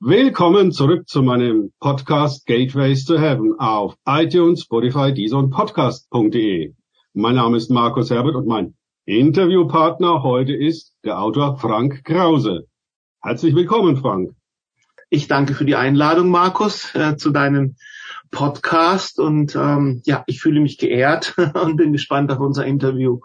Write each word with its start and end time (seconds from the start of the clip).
Willkommen 0.00 0.72
zurück 0.72 1.08
zu 1.08 1.22
meinem 1.22 1.72
Podcast 1.80 2.44
Gateways 2.44 3.06
to 3.06 3.18
Heaven 3.18 3.58
auf 3.58 3.94
iTunes, 4.06 4.60
Spotify, 4.60 5.14
Deezer 5.14 5.38
und 5.38 5.48
Podcast.de. 5.48 6.74
Mein 7.14 7.34
Name 7.36 7.56
ist 7.56 7.70
Markus 7.70 8.10
Herbert 8.10 8.34
und 8.34 8.46
mein 8.46 8.74
Interviewpartner 9.06 10.22
heute 10.22 10.52
ist 10.52 10.94
der 11.02 11.18
Autor 11.18 11.56
Frank 11.56 12.04
Krause. 12.04 12.66
Herzlich 13.22 13.54
willkommen, 13.54 13.96
Frank. 13.96 14.32
Ich 15.08 15.28
danke 15.28 15.54
für 15.54 15.64
die 15.64 15.76
Einladung, 15.76 16.28
Markus, 16.28 16.94
äh, 16.94 17.16
zu 17.16 17.30
deinem 17.30 17.76
Podcast 18.30 19.18
und 19.18 19.56
ähm, 19.56 20.02
ja, 20.04 20.24
ich 20.26 20.42
fühle 20.42 20.60
mich 20.60 20.76
geehrt 20.76 21.34
und 21.54 21.76
bin 21.76 21.92
gespannt 21.92 22.30
auf 22.30 22.40
unser 22.40 22.66
Interview. 22.66 23.20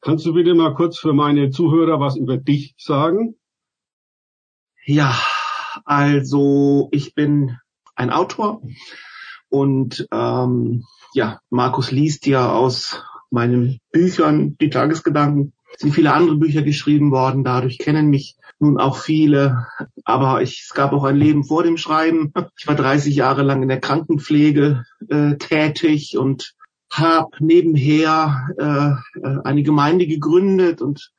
Kannst 0.00 0.26
du 0.26 0.34
bitte 0.34 0.52
mal 0.54 0.74
kurz 0.74 0.98
für 0.98 1.12
meine 1.12 1.50
Zuhörer 1.50 2.00
was 2.00 2.16
über 2.16 2.38
dich 2.38 2.74
sagen? 2.76 3.36
Ja, 4.84 5.16
also 5.86 6.88
ich 6.90 7.14
bin 7.14 7.56
ein 7.94 8.10
Autor 8.10 8.60
und 9.48 10.06
ähm, 10.12 10.84
ja, 11.14 11.40
Markus 11.48 11.92
liest 11.92 12.26
ja 12.26 12.52
aus 12.52 13.02
meinen 13.30 13.78
Büchern 13.92 14.56
die 14.60 14.68
Tagesgedanken. 14.68 15.52
Es 15.72 15.80
sind 15.80 15.94
viele 15.94 16.12
andere 16.12 16.36
Bücher 16.36 16.62
geschrieben 16.62 17.10
worden, 17.12 17.44
dadurch 17.44 17.78
kennen 17.78 18.08
mich 18.08 18.36
nun 18.58 18.78
auch 18.78 18.98
viele. 18.98 19.66
Aber 20.04 20.42
ich, 20.42 20.64
es 20.66 20.74
gab 20.74 20.92
auch 20.92 21.04
ein 21.04 21.16
Leben 21.16 21.44
vor 21.44 21.62
dem 21.62 21.76
Schreiben. 21.76 22.32
Ich 22.58 22.66
war 22.66 22.74
30 22.74 23.14
Jahre 23.14 23.42
lang 23.42 23.62
in 23.62 23.68
der 23.68 23.80
Krankenpflege 23.80 24.84
äh, 25.08 25.36
tätig 25.36 26.18
und 26.18 26.54
habe 26.90 27.30
nebenher 27.40 28.48
äh, 28.58 29.26
äh 29.26 29.38
eine 29.44 29.62
Gemeinde 29.62 30.06
gegründet 30.06 30.82
und 30.82 31.12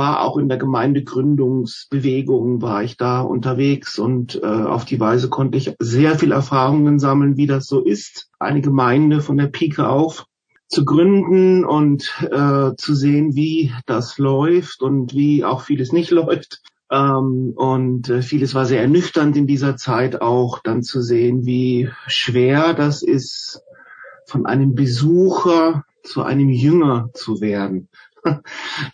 war 0.00 0.22
auch 0.22 0.38
in 0.38 0.48
der 0.48 0.56
Gemeindegründungsbewegung, 0.56 2.62
war 2.62 2.82
ich 2.82 2.96
da 2.96 3.20
unterwegs 3.20 3.98
und 3.98 4.40
äh, 4.42 4.46
auf 4.46 4.86
die 4.86 4.98
Weise 4.98 5.28
konnte 5.28 5.58
ich 5.58 5.74
sehr 5.78 6.18
viel 6.18 6.32
Erfahrungen 6.32 6.98
sammeln, 6.98 7.36
wie 7.36 7.46
das 7.46 7.66
so 7.66 7.80
ist, 7.80 8.30
eine 8.38 8.62
Gemeinde 8.62 9.20
von 9.20 9.36
der 9.36 9.48
Pike 9.48 9.86
auf 9.86 10.24
zu 10.68 10.86
gründen 10.86 11.66
und 11.66 12.10
äh, 12.30 12.70
zu 12.78 12.94
sehen, 12.94 13.34
wie 13.34 13.74
das 13.84 14.16
läuft 14.16 14.80
und 14.80 15.12
wie 15.12 15.44
auch 15.44 15.60
vieles 15.60 15.92
nicht 15.92 16.10
läuft. 16.12 16.62
Ähm, 16.90 17.52
und 17.54 18.08
äh, 18.08 18.22
vieles 18.22 18.54
war 18.54 18.64
sehr 18.64 18.80
ernüchternd 18.80 19.36
in 19.36 19.46
dieser 19.46 19.76
Zeit 19.76 20.22
auch, 20.22 20.60
dann 20.60 20.82
zu 20.82 21.02
sehen, 21.02 21.44
wie 21.44 21.90
schwer 22.06 22.72
das 22.72 23.02
ist, 23.02 23.60
von 24.24 24.46
einem 24.46 24.74
Besucher 24.74 25.84
zu 26.04 26.22
einem 26.22 26.48
Jünger 26.48 27.10
zu 27.12 27.42
werden. 27.42 27.90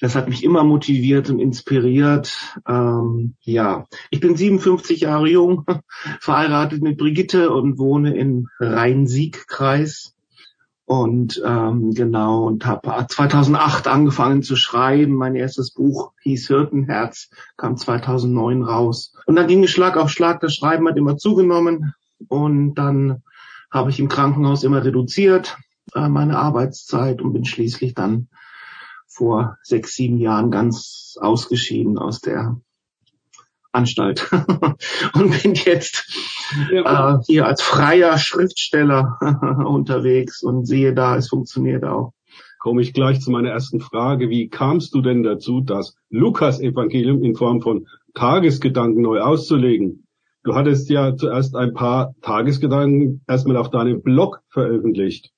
Das 0.00 0.14
hat 0.14 0.28
mich 0.28 0.44
immer 0.44 0.64
motiviert 0.64 1.30
und 1.30 1.38
inspiriert. 1.38 2.56
Ähm, 2.66 3.34
ja, 3.40 3.84
ich 4.10 4.20
bin 4.20 4.36
57 4.36 5.00
Jahre 5.00 5.28
jung, 5.28 5.64
verheiratet 6.20 6.82
mit 6.82 6.98
Brigitte 6.98 7.50
und 7.50 7.78
wohne 7.78 8.16
im 8.16 8.48
Rhein-Sieg-Kreis. 8.60 10.14
Und 10.84 11.42
ähm, 11.44 11.92
genau, 11.94 12.46
und 12.46 12.64
habe 12.64 13.06
2008 13.08 13.88
angefangen 13.88 14.44
zu 14.44 14.54
schreiben. 14.54 15.14
Mein 15.14 15.34
erstes 15.34 15.72
Buch 15.72 16.12
hieß 16.22 16.46
Hirtenherz, 16.46 17.28
kam 17.56 17.76
2009 17.76 18.62
raus. 18.62 19.12
Und 19.26 19.34
dann 19.34 19.48
ging 19.48 19.64
es 19.64 19.70
Schlag 19.70 19.96
auf 19.96 20.10
Schlag, 20.10 20.40
das 20.40 20.54
Schreiben 20.54 20.88
hat 20.88 20.96
immer 20.96 21.16
zugenommen. 21.16 21.94
Und 22.28 22.74
dann 22.74 23.24
habe 23.68 23.90
ich 23.90 23.98
im 23.98 24.08
Krankenhaus 24.08 24.62
immer 24.62 24.84
reduziert, 24.84 25.58
äh, 25.94 26.08
meine 26.08 26.38
Arbeitszeit 26.38 27.20
und 27.20 27.32
bin 27.32 27.44
schließlich 27.44 27.94
dann 27.94 28.28
vor 29.16 29.56
sechs, 29.62 29.94
sieben 29.94 30.18
Jahren 30.18 30.50
ganz 30.50 31.16
ausgeschieden 31.20 31.98
aus 31.98 32.20
der 32.20 32.60
Anstalt 33.72 34.30
und 35.14 35.42
bin 35.42 35.54
jetzt 35.54 36.06
äh, 36.70 37.18
hier 37.26 37.46
als 37.46 37.62
freier 37.62 38.18
Schriftsteller 38.18 39.18
unterwegs 39.66 40.42
und 40.42 40.66
sehe 40.66 40.94
da, 40.94 41.16
es 41.16 41.28
funktioniert 41.28 41.84
auch. 41.84 42.12
Komme 42.58 42.82
ich 42.82 42.94
gleich 42.94 43.20
zu 43.20 43.30
meiner 43.30 43.50
ersten 43.50 43.80
Frage. 43.80 44.28
Wie 44.28 44.48
kamst 44.48 44.94
du 44.94 45.00
denn 45.00 45.22
dazu, 45.22 45.60
das 45.60 45.96
Lukas-Evangelium 46.10 47.22
in 47.22 47.36
Form 47.36 47.60
von 47.60 47.86
Tagesgedanken 48.14 49.02
neu 49.02 49.20
auszulegen? 49.20 50.06
Du 50.42 50.54
hattest 50.54 50.88
ja 50.90 51.16
zuerst 51.16 51.54
ein 51.54 51.74
paar 51.74 52.14
Tagesgedanken 52.22 53.22
erstmal 53.28 53.56
auf 53.56 53.70
deinem 53.70 54.02
Blog 54.02 54.40
veröffentlicht. 54.48 55.32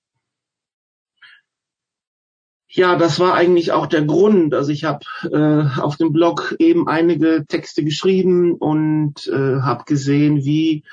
Ja, 2.71 2.97
das 2.97 3.19
war 3.19 3.35
eigentlich 3.35 3.73
auch 3.73 3.87
der 3.87 4.05
Grund. 4.05 4.53
Also 4.55 4.73
ich 4.73 4.85
habe 4.85 5.05
äh, 5.33 5.81
auf 5.81 5.97
dem 5.97 6.13
Blog 6.13 6.55
eben 6.59 6.87
einige 6.87 7.47
Texte 7.49 7.83
geschrieben 7.83 8.53
und 8.53 9.27
äh, 9.27 9.61
habe 9.63 9.85
gesehen, 9.87 10.45
wie 10.45 10.85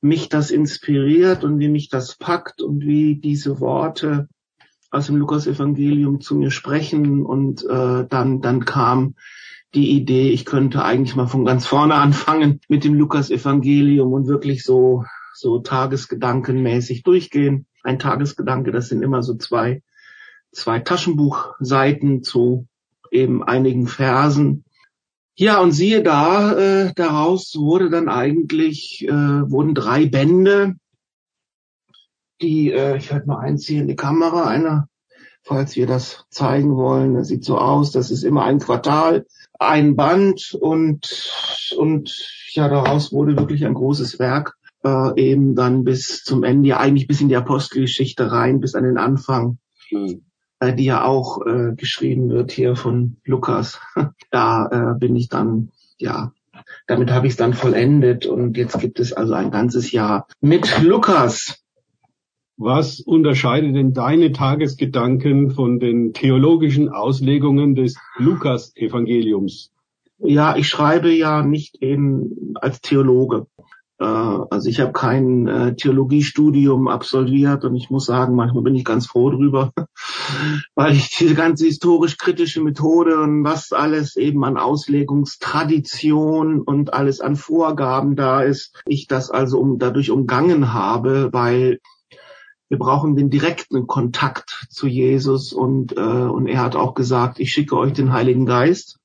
mich 0.00 0.30
das 0.30 0.50
inspiriert 0.50 1.44
und 1.44 1.58
wie 1.58 1.68
mich 1.68 1.90
das 1.90 2.16
packt 2.16 2.62
und 2.62 2.80
wie 2.80 3.16
diese 3.16 3.60
Worte 3.60 4.28
aus 4.90 5.06
dem 5.06 5.16
Lukas-Evangelium 5.16 6.22
zu 6.22 6.34
mir 6.34 6.50
sprechen. 6.50 7.26
Und 7.26 7.62
äh, 7.62 8.06
dann, 8.08 8.40
dann 8.40 8.64
kam 8.64 9.14
die 9.74 9.90
Idee, 9.90 10.30
ich 10.30 10.46
könnte 10.46 10.82
eigentlich 10.82 11.14
mal 11.14 11.26
von 11.26 11.44
ganz 11.44 11.66
vorne 11.66 11.94
anfangen 11.96 12.60
mit 12.68 12.84
dem 12.84 12.94
Lukas-Evangelium 12.94 14.14
und 14.14 14.28
wirklich 14.28 14.64
so, 14.64 15.04
so 15.34 15.58
tagesgedankenmäßig 15.58 17.02
durchgehen. 17.02 17.66
Ein 17.82 17.98
Tagesgedanke, 17.98 18.72
das 18.72 18.88
sind 18.88 19.02
immer 19.02 19.22
so 19.22 19.34
zwei 19.34 19.82
zwei 20.52 20.80
Taschenbuchseiten 20.80 22.22
zu 22.22 22.66
eben 23.10 23.42
einigen 23.42 23.86
Versen. 23.86 24.64
Ja, 25.36 25.60
und 25.60 25.72
siehe 25.72 26.02
da, 26.02 26.52
äh, 26.58 26.92
daraus 26.94 27.54
wurde 27.56 27.90
dann 27.90 28.08
eigentlich, 28.08 29.06
äh, 29.06 29.12
wurden 29.12 29.74
drei 29.74 30.06
Bände, 30.06 30.74
die, 32.42 32.72
äh, 32.72 32.96
ich 32.96 33.12
halte 33.12 33.28
mal 33.28 33.38
eins 33.38 33.66
hier 33.66 33.80
in 33.80 33.88
die 33.88 33.96
Kamera, 33.96 34.48
einer, 34.48 34.88
falls 35.42 35.76
wir 35.76 35.86
das 35.86 36.24
zeigen 36.30 36.76
wollen, 36.76 37.14
das 37.14 37.28
sieht 37.28 37.44
so 37.44 37.56
aus, 37.56 37.92
das 37.92 38.10
ist 38.10 38.24
immer 38.24 38.44
ein 38.44 38.58
Quartal, 38.58 39.26
ein 39.60 39.94
Band 39.94 40.56
und, 40.60 41.30
und 41.76 42.10
ja, 42.50 42.68
daraus 42.68 43.12
wurde 43.12 43.36
wirklich 43.36 43.64
ein 43.64 43.74
großes 43.74 44.18
Werk, 44.18 44.56
äh, 44.84 45.20
eben 45.20 45.54
dann 45.54 45.84
bis 45.84 46.24
zum 46.24 46.42
Ende, 46.42 46.70
ja 46.70 46.80
eigentlich 46.80 47.06
bis 47.06 47.20
in 47.20 47.28
die 47.28 47.36
Apostelgeschichte 47.36 48.32
rein, 48.32 48.58
bis 48.58 48.74
an 48.74 48.82
den 48.82 48.98
Anfang. 48.98 49.58
Mhm 49.92 50.27
die 50.62 50.84
ja 50.84 51.04
auch 51.04 51.46
äh, 51.46 51.74
geschrieben 51.76 52.30
wird 52.30 52.50
hier 52.50 52.76
von 52.76 53.16
Lukas. 53.24 53.80
da 54.30 54.92
äh, 54.94 54.98
bin 54.98 55.16
ich 55.16 55.28
dann, 55.28 55.70
ja, 55.98 56.32
damit 56.86 57.10
habe 57.10 57.26
ich 57.26 57.32
es 57.32 57.36
dann 57.36 57.54
vollendet 57.54 58.26
und 58.26 58.56
jetzt 58.56 58.78
gibt 58.80 59.00
es 59.00 59.12
also 59.12 59.34
ein 59.34 59.50
ganzes 59.50 59.92
Jahr 59.92 60.26
mit 60.40 60.82
Lukas. 60.82 61.62
Was 62.56 62.98
unterscheidet 62.98 63.76
denn 63.76 63.92
deine 63.92 64.32
Tagesgedanken 64.32 65.52
von 65.52 65.78
den 65.78 66.12
theologischen 66.12 66.88
Auslegungen 66.88 67.76
des 67.76 67.96
Lukas-Evangeliums? 68.16 69.70
Ja, 70.18 70.56
ich 70.56 70.68
schreibe 70.68 71.12
ja 71.12 71.44
nicht 71.44 71.80
eben 71.80 72.54
als 72.56 72.80
Theologe. 72.80 73.46
Äh, 73.98 74.04
also 74.04 74.68
ich 74.68 74.80
habe 74.80 74.92
kein 74.92 75.48
äh, 75.48 75.74
Theologiestudium 75.74 76.88
absolviert 76.88 77.64
und 77.64 77.74
ich 77.74 77.90
muss 77.90 78.06
sagen, 78.06 78.34
manchmal 78.34 78.62
bin 78.62 78.74
ich 78.74 78.84
ganz 78.84 79.06
froh 79.06 79.30
drüber, 79.30 79.72
weil 80.74 80.94
ich 80.94 81.16
diese 81.16 81.34
ganze 81.34 81.66
historisch-kritische 81.66 82.62
Methode 82.62 83.20
und 83.20 83.44
was 83.44 83.72
alles 83.72 84.16
eben 84.16 84.44
an 84.44 84.56
Auslegungstradition 84.56 86.60
und 86.60 86.94
alles 86.94 87.20
an 87.20 87.36
Vorgaben 87.36 88.16
da 88.16 88.42
ist, 88.42 88.82
ich 88.86 89.06
das 89.06 89.30
also 89.30 89.58
um, 89.58 89.78
dadurch 89.78 90.10
umgangen 90.10 90.72
habe, 90.72 91.28
weil 91.32 91.78
wir 92.68 92.78
brauchen 92.78 93.16
den 93.16 93.30
direkten 93.30 93.86
Kontakt 93.86 94.66
zu 94.68 94.86
Jesus 94.86 95.54
und, 95.54 95.96
äh, 95.96 96.00
und 96.00 96.46
er 96.46 96.62
hat 96.62 96.76
auch 96.76 96.94
gesagt, 96.94 97.40
ich 97.40 97.50
schicke 97.50 97.76
euch 97.76 97.94
den 97.94 98.12
Heiligen 98.12 98.46
Geist, 98.46 98.98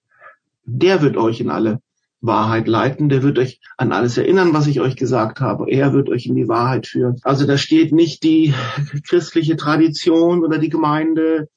der 0.66 1.02
wird 1.02 1.18
euch 1.18 1.40
in 1.40 1.50
alle 1.50 1.80
Wahrheit 2.24 2.68
leiten. 2.68 3.10
Der 3.10 3.22
wird 3.22 3.38
euch 3.38 3.60
an 3.78 3.92
alles 3.92 4.18
erinnern, 4.18 4.54
was 4.54 4.68
ich 4.68 4.80
euch 4.80 4.96
gesagt 4.96 5.42
habe. 5.42 5.70
Er 5.70 5.94
wird 5.94 6.10
euch 6.10 6.25
in 6.25 6.36
die 6.36 6.48
Wahrheit 6.48 6.88
führen. 6.88 7.20
Also 7.24 7.46
da 7.46 7.58
steht 7.58 7.92
nicht 7.92 8.24
die 8.24 8.54
christliche 9.08 9.58
Tradition 9.58 10.44
oder 10.44 10.58
die 10.58 10.70
Gemeinde, 10.70 11.50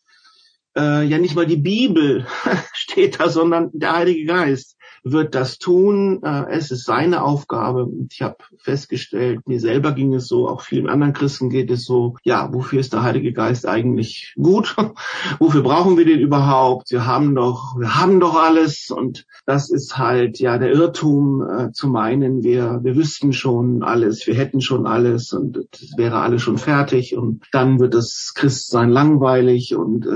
äh, 0.77 1.05
ja 1.05 1.19
nicht 1.19 1.35
mal 1.35 1.47
die 1.47 1.57
Bibel 1.57 2.27
steht 2.73 3.21
da, 3.21 3.29
sondern 3.29 3.71
der 3.73 3.97
Heilige 3.97 4.25
Geist 4.25 4.77
wird 5.11 5.35
das 5.35 5.59
tun. 5.59 6.21
Äh, 6.23 6.47
es 6.51 6.71
ist 6.71 6.85
seine 6.85 7.23
Aufgabe. 7.23 7.89
Ich 8.11 8.23
habe 8.23 8.37
festgestellt, 8.59 9.47
mir 9.47 9.61
selber 9.61 9.93
ging 9.93 10.13
es 10.15 10.27
so, 10.27 10.49
auch 10.49 10.63
vielen 10.63 10.89
anderen 10.89 11.13
Christen 11.13 11.49
geht 11.49 11.71
es 11.71 11.85
so, 11.85 12.17
ja, 12.25 12.53
wofür 12.53 12.81
ist 12.81 12.93
der 12.93 13.03
Heilige 13.03 13.33
Geist 13.33 13.67
eigentlich 13.67 14.35
gut? 14.37 14.75
wofür 15.39 15.63
brauchen 15.63 15.97
wir 15.97 16.05
den 16.05 16.19
überhaupt? 16.19 16.91
Wir 16.91 17.07
haben 17.07 17.35
doch, 17.35 17.79
wir 17.79 17.95
haben 17.95 18.19
doch 18.19 18.35
alles 18.35 18.91
und 18.91 19.27
das 19.47 19.71
ist 19.71 19.97
halt 19.97 20.41
ja 20.41 20.59
der 20.59 20.73
Irrtum 20.73 21.43
äh, 21.43 21.73
zu 21.73 21.89
meinen, 21.89 22.43
wir, 22.43 22.81
wir 22.83 22.97
wüssten 22.97 23.33
schon 23.33 23.85
alles, 23.85 24.27
wir 24.27 24.35
hätten 24.35 24.61
schon 24.61 24.87
alles 24.87 25.33
und 25.33 25.69
es 25.73 25.97
wäre 25.97 26.21
alles 26.21 26.43
schon 26.43 26.59
fertig 26.59 27.17
und 27.17 27.45
dann 27.53 27.79
wird 27.79 27.95
das 27.95 28.33
Christsein 28.35 28.91
langweilig 28.91 29.77
und 29.77 30.05
äh, 30.05 30.11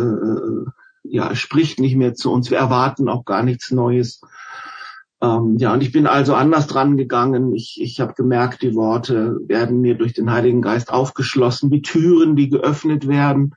ja, 1.03 1.35
spricht 1.35 1.81
nicht 1.81 1.97
mehr 1.97 2.15
zu 2.15 2.33
uns. 2.33 2.51
Wir 2.51 2.59
erwarten 2.59 3.09
auch 3.09 3.25
gar 3.25 3.43
nichts 3.43 3.71
Neues. 3.71 4.21
Ähm, 5.23 5.57
ja, 5.59 5.73
und 5.73 5.83
ich 5.83 5.93
bin 5.93 6.07
also 6.07 6.35
anders 6.35 6.67
dran 6.67 6.97
gegangen. 6.97 7.55
Ich, 7.55 7.79
ich 7.81 8.01
habe 8.01 8.15
gemerkt, 8.15 8.63
die 8.63 8.75
Worte 8.75 9.39
werden 9.47 9.81
mir 9.81 9.95
durch 9.95 10.15
den 10.15 10.31
Heiligen 10.31 10.63
Geist 10.63 10.91
aufgeschlossen, 10.93 11.71
wie 11.71 11.83
Türen, 11.83 12.37
die 12.37 12.49
geöffnet 12.49 13.07
werden. 13.07 13.55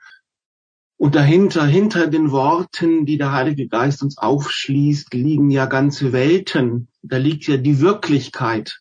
Und 0.98 1.16
dahinter, 1.16 1.66
hinter 1.66 2.08
den 2.08 2.32
Worten, 2.32 3.06
die 3.06 3.18
der 3.18 3.32
Heilige 3.32 3.68
Geist 3.68 4.04
uns 4.04 4.18
aufschließt, 4.18 5.14
liegen 5.14 5.50
ja 5.50 5.66
ganze 5.66 6.14
Welten. 6.14 6.88
Da 7.02 7.18
liegt 7.18 7.48
ja 7.48 7.58
die 7.58 7.82
Wirklichkeit 7.82 8.80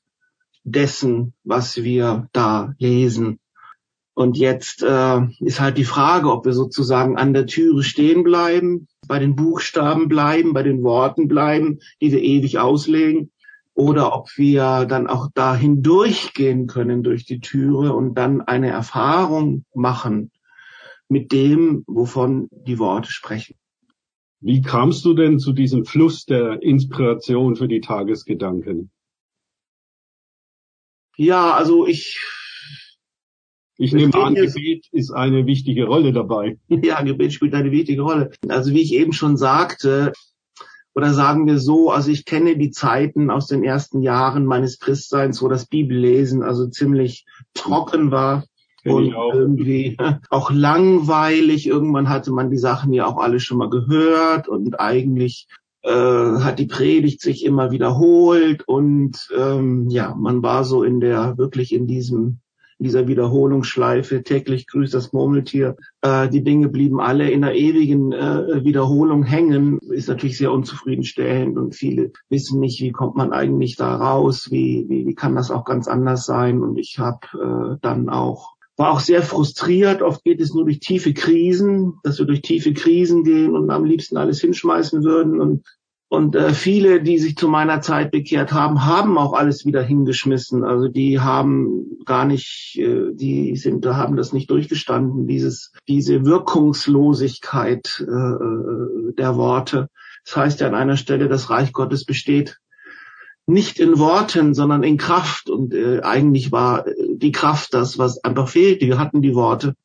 dessen, 0.65 1.35
was 1.43 1.83
wir 1.83 2.29
da 2.33 2.75
lesen. 2.79 3.39
Und 4.15 4.37
jetzt 4.37 4.83
äh, 4.83 5.21
ist 5.41 5.61
halt 5.61 5.79
die 5.79 5.85
Frage, 5.85 6.31
ob 6.31 6.45
wir 6.45 6.53
sozusagen 6.53 7.17
an 7.17 7.33
der 7.33 7.47
Türe 7.47 7.83
stehen 7.83 8.23
bleiben, 8.23 8.89
bei 9.09 9.19
den 9.19 9.37
Buchstaben 9.37 10.09
bleiben, 10.09 10.53
bei 10.53 10.63
den 10.63 10.83
Worten 10.83 11.29
bleiben, 11.29 11.79
die 12.01 12.13
wir 12.13 12.23
ewig 12.23 12.59
auslegen, 12.59 13.31
oder 13.75 14.15
ob 14.15 14.29
wir 14.37 14.85
dann 14.85 15.07
auch 15.07 15.29
dahin 15.33 15.83
durchgehen 15.83 16.67
können 16.67 17.03
durch 17.03 17.25
die 17.25 17.41
Türe 17.41 17.95
und 17.95 18.15
dann 18.15 18.43
eine 18.43 18.69
Erfahrung 18.69 19.65
machen 19.75 20.31
mit 21.09 21.33
dem, 21.33 21.85
wovon 21.87 22.49
die 22.51 22.79
Worte 22.79 23.11
sprechen. 23.11 23.57
Wie 24.41 24.61
kamst 24.61 25.05
du 25.05 25.15
denn 25.15 25.39
zu 25.39 25.53
diesem 25.53 25.85
Fluss 25.85 26.27
der 26.27 26.63
Inspiration 26.63 27.57
für 27.57 27.69
die 27.69 27.81
Tagesgedanken? 27.81 28.91
Ja, 31.17 31.53
also 31.53 31.87
ich 31.87 32.19
ich 33.83 33.93
nehme 33.93 34.15
an, 34.15 34.35
Gebet 34.37 34.87
ist 34.93 35.11
eine 35.11 35.45
wichtige 35.47 35.87
Rolle 35.87 36.13
dabei. 36.13 36.57
Ja, 36.69 37.03
Gebet 37.03 37.33
spielt 37.33 37.55
eine 37.55 37.71
wichtige 37.71 38.03
Rolle. 38.03 38.31
Also 38.49 38.73
wie 38.73 38.81
ich 38.81 38.95
eben 38.95 39.13
schon 39.13 39.37
sagte, 39.37 40.13
oder 40.95 41.13
sagen 41.13 41.47
wir 41.47 41.59
so, 41.59 41.91
also 41.91 42.11
ich 42.11 42.25
kenne 42.25 42.57
die 42.57 42.71
Zeiten 42.71 43.31
aus 43.31 43.47
den 43.47 43.65
ersten 43.65 44.03
Jahren 44.03 44.47
meines 44.47 44.79
Christseins, 44.79 45.43
wo 45.43 45.49
das 45.49 45.67
Bibellesen 45.67 46.43
also 46.43 46.69
ziemlich 46.69 47.25
trocken 47.55 48.11
war 48.11 48.45
und 48.85 49.15
irgendwie 49.33 49.97
auch 50.31 50.53
langweilig. 50.53 51.67
Irgendwann 51.67 52.09
hatte 52.09 52.31
man 52.31 52.51
die 52.51 52.59
Sachen 52.59 52.93
ja 52.93 53.07
auch 53.07 53.17
alle 53.17 53.41
schon 53.41 53.59
mal 53.59 53.71
gehört 53.71 54.49
und 54.49 54.79
eigentlich 54.79 55.49
äh, 55.83 55.91
hat 55.91 56.59
die 56.61 56.67
Predigt 56.67 57.21
sich 57.21 57.45
immer 57.45 57.73
wiederholt 57.73 58.63
und 58.69 59.29
ähm, 59.37 59.89
ja, 59.89 60.15
man 60.15 60.43
war 60.43 60.65
so 60.65 60.85
in 60.85 61.01
der 61.01 61.37
wirklich 61.39 61.73
in 61.73 61.89
diesem 61.89 62.39
dieser 62.83 63.07
Wiederholungsschleife, 63.09 64.23
täglich 64.23 64.67
grüßt 64.67 64.95
das 64.95 65.13
Murmeltier. 65.13 65.77
Äh, 66.01 66.29
die 66.29 66.45
Dinge 66.45 66.69
blieben 66.69 67.01
alle 67.01 67.31
in 67.31 67.45
einer 67.45 67.55
ewigen 67.55 68.13
äh, 68.13 68.65
Wiederholung 68.65 69.23
hängen, 69.25 69.79
ist 69.91 70.09
natürlich 70.09 70.39
sehr 70.39 70.53
unzufriedenstellend 70.53 71.59
und 71.59 71.75
viele 71.75 72.13
wissen 72.29 72.61
nicht, 72.61 72.81
wie 72.81 72.93
kommt 72.93 73.17
man 73.17 73.33
eigentlich 73.33 73.77
da 73.77 73.97
raus, 73.97 74.49
wie, 74.51 74.87
wie, 74.89 75.07
wie 75.07 75.15
kann 75.15 75.35
das 75.37 75.51
auch 75.51 75.65
ganz 75.65 75.89
anders 75.89 76.25
sein. 76.25 76.63
Und 76.63 76.79
ich 76.79 76.99
habe 76.99 77.21
äh, 77.35 77.79
dann 77.81 78.09
auch 78.09 78.53
war 78.77 78.91
auch 78.91 79.01
sehr 79.01 79.23
frustriert. 79.23 80.03
Oft 80.03 80.25
geht 80.25 80.41
es 80.41 80.55
nur 80.55 80.65
durch 80.65 80.81
tiefe 80.81 81.13
Krisen, 81.13 81.99
dass 82.03 82.19
wir 82.19 82.27
durch 82.27 82.41
tiefe 82.41 82.73
Krisen 82.73 83.23
gehen 83.23 83.55
und 83.55 83.71
am 83.71 83.85
liebsten 83.85 84.17
alles 84.17 84.41
hinschmeißen 84.41 85.05
würden. 85.05 85.41
Und 85.41 85.65
und 86.13 86.37
äh, 86.37 86.53
viele, 86.53 87.03
die 87.03 87.19
sich 87.19 87.37
zu 87.37 87.49
meiner 87.49 87.81
Zeit 87.81 88.11
bekehrt 88.11 88.53
haben, 88.53 88.85
haben 88.85 89.17
auch 89.17 89.33
alles 89.33 89.65
wieder 89.65 89.83
hingeschmissen. 89.83 90.63
Also 90.63 90.89
die 90.89 91.21
haben 91.21 91.87
gar 92.05 92.27
nicht, 92.27 92.79
äh, 92.79 93.15
die 93.15 93.57
sind, 93.57 93.87
haben 93.87 94.17
das 94.17 94.35
nicht 94.35 94.51
durchgestanden, 94.51 95.27
dieses, 95.27 95.73
diese 95.89 96.27
Wirkungslosigkeit 96.27 98.05
äh, 98.07 98.13
äh, 98.13 99.15
der 99.17 99.37
Worte. 99.37 99.89
Das 100.27 100.37
heißt 100.37 100.61
ja 100.61 100.67
an 100.67 100.75
einer 100.75 100.99
Stelle, 100.99 101.31
das 101.31 101.49
Reich 101.49 101.73
Gottes 101.73 102.05
besteht 102.05 102.59
nicht 103.47 103.81
in 103.81 103.99
Worten, 103.99 104.53
sondern 104.53 104.83
in 104.83 104.99
Kraft. 104.99 105.49
Und 105.49 105.73
äh, 105.73 106.03
eigentlich 106.03 106.53
war 106.53 106.85
die 107.09 107.33
Kraft 107.33 107.73
das, 107.73 107.97
was 107.97 108.23
einfach 108.23 108.51
fehlt. 108.51 108.83
Die 108.83 108.93
hatten 108.99 109.23
die 109.23 109.35
Worte. 109.35 109.77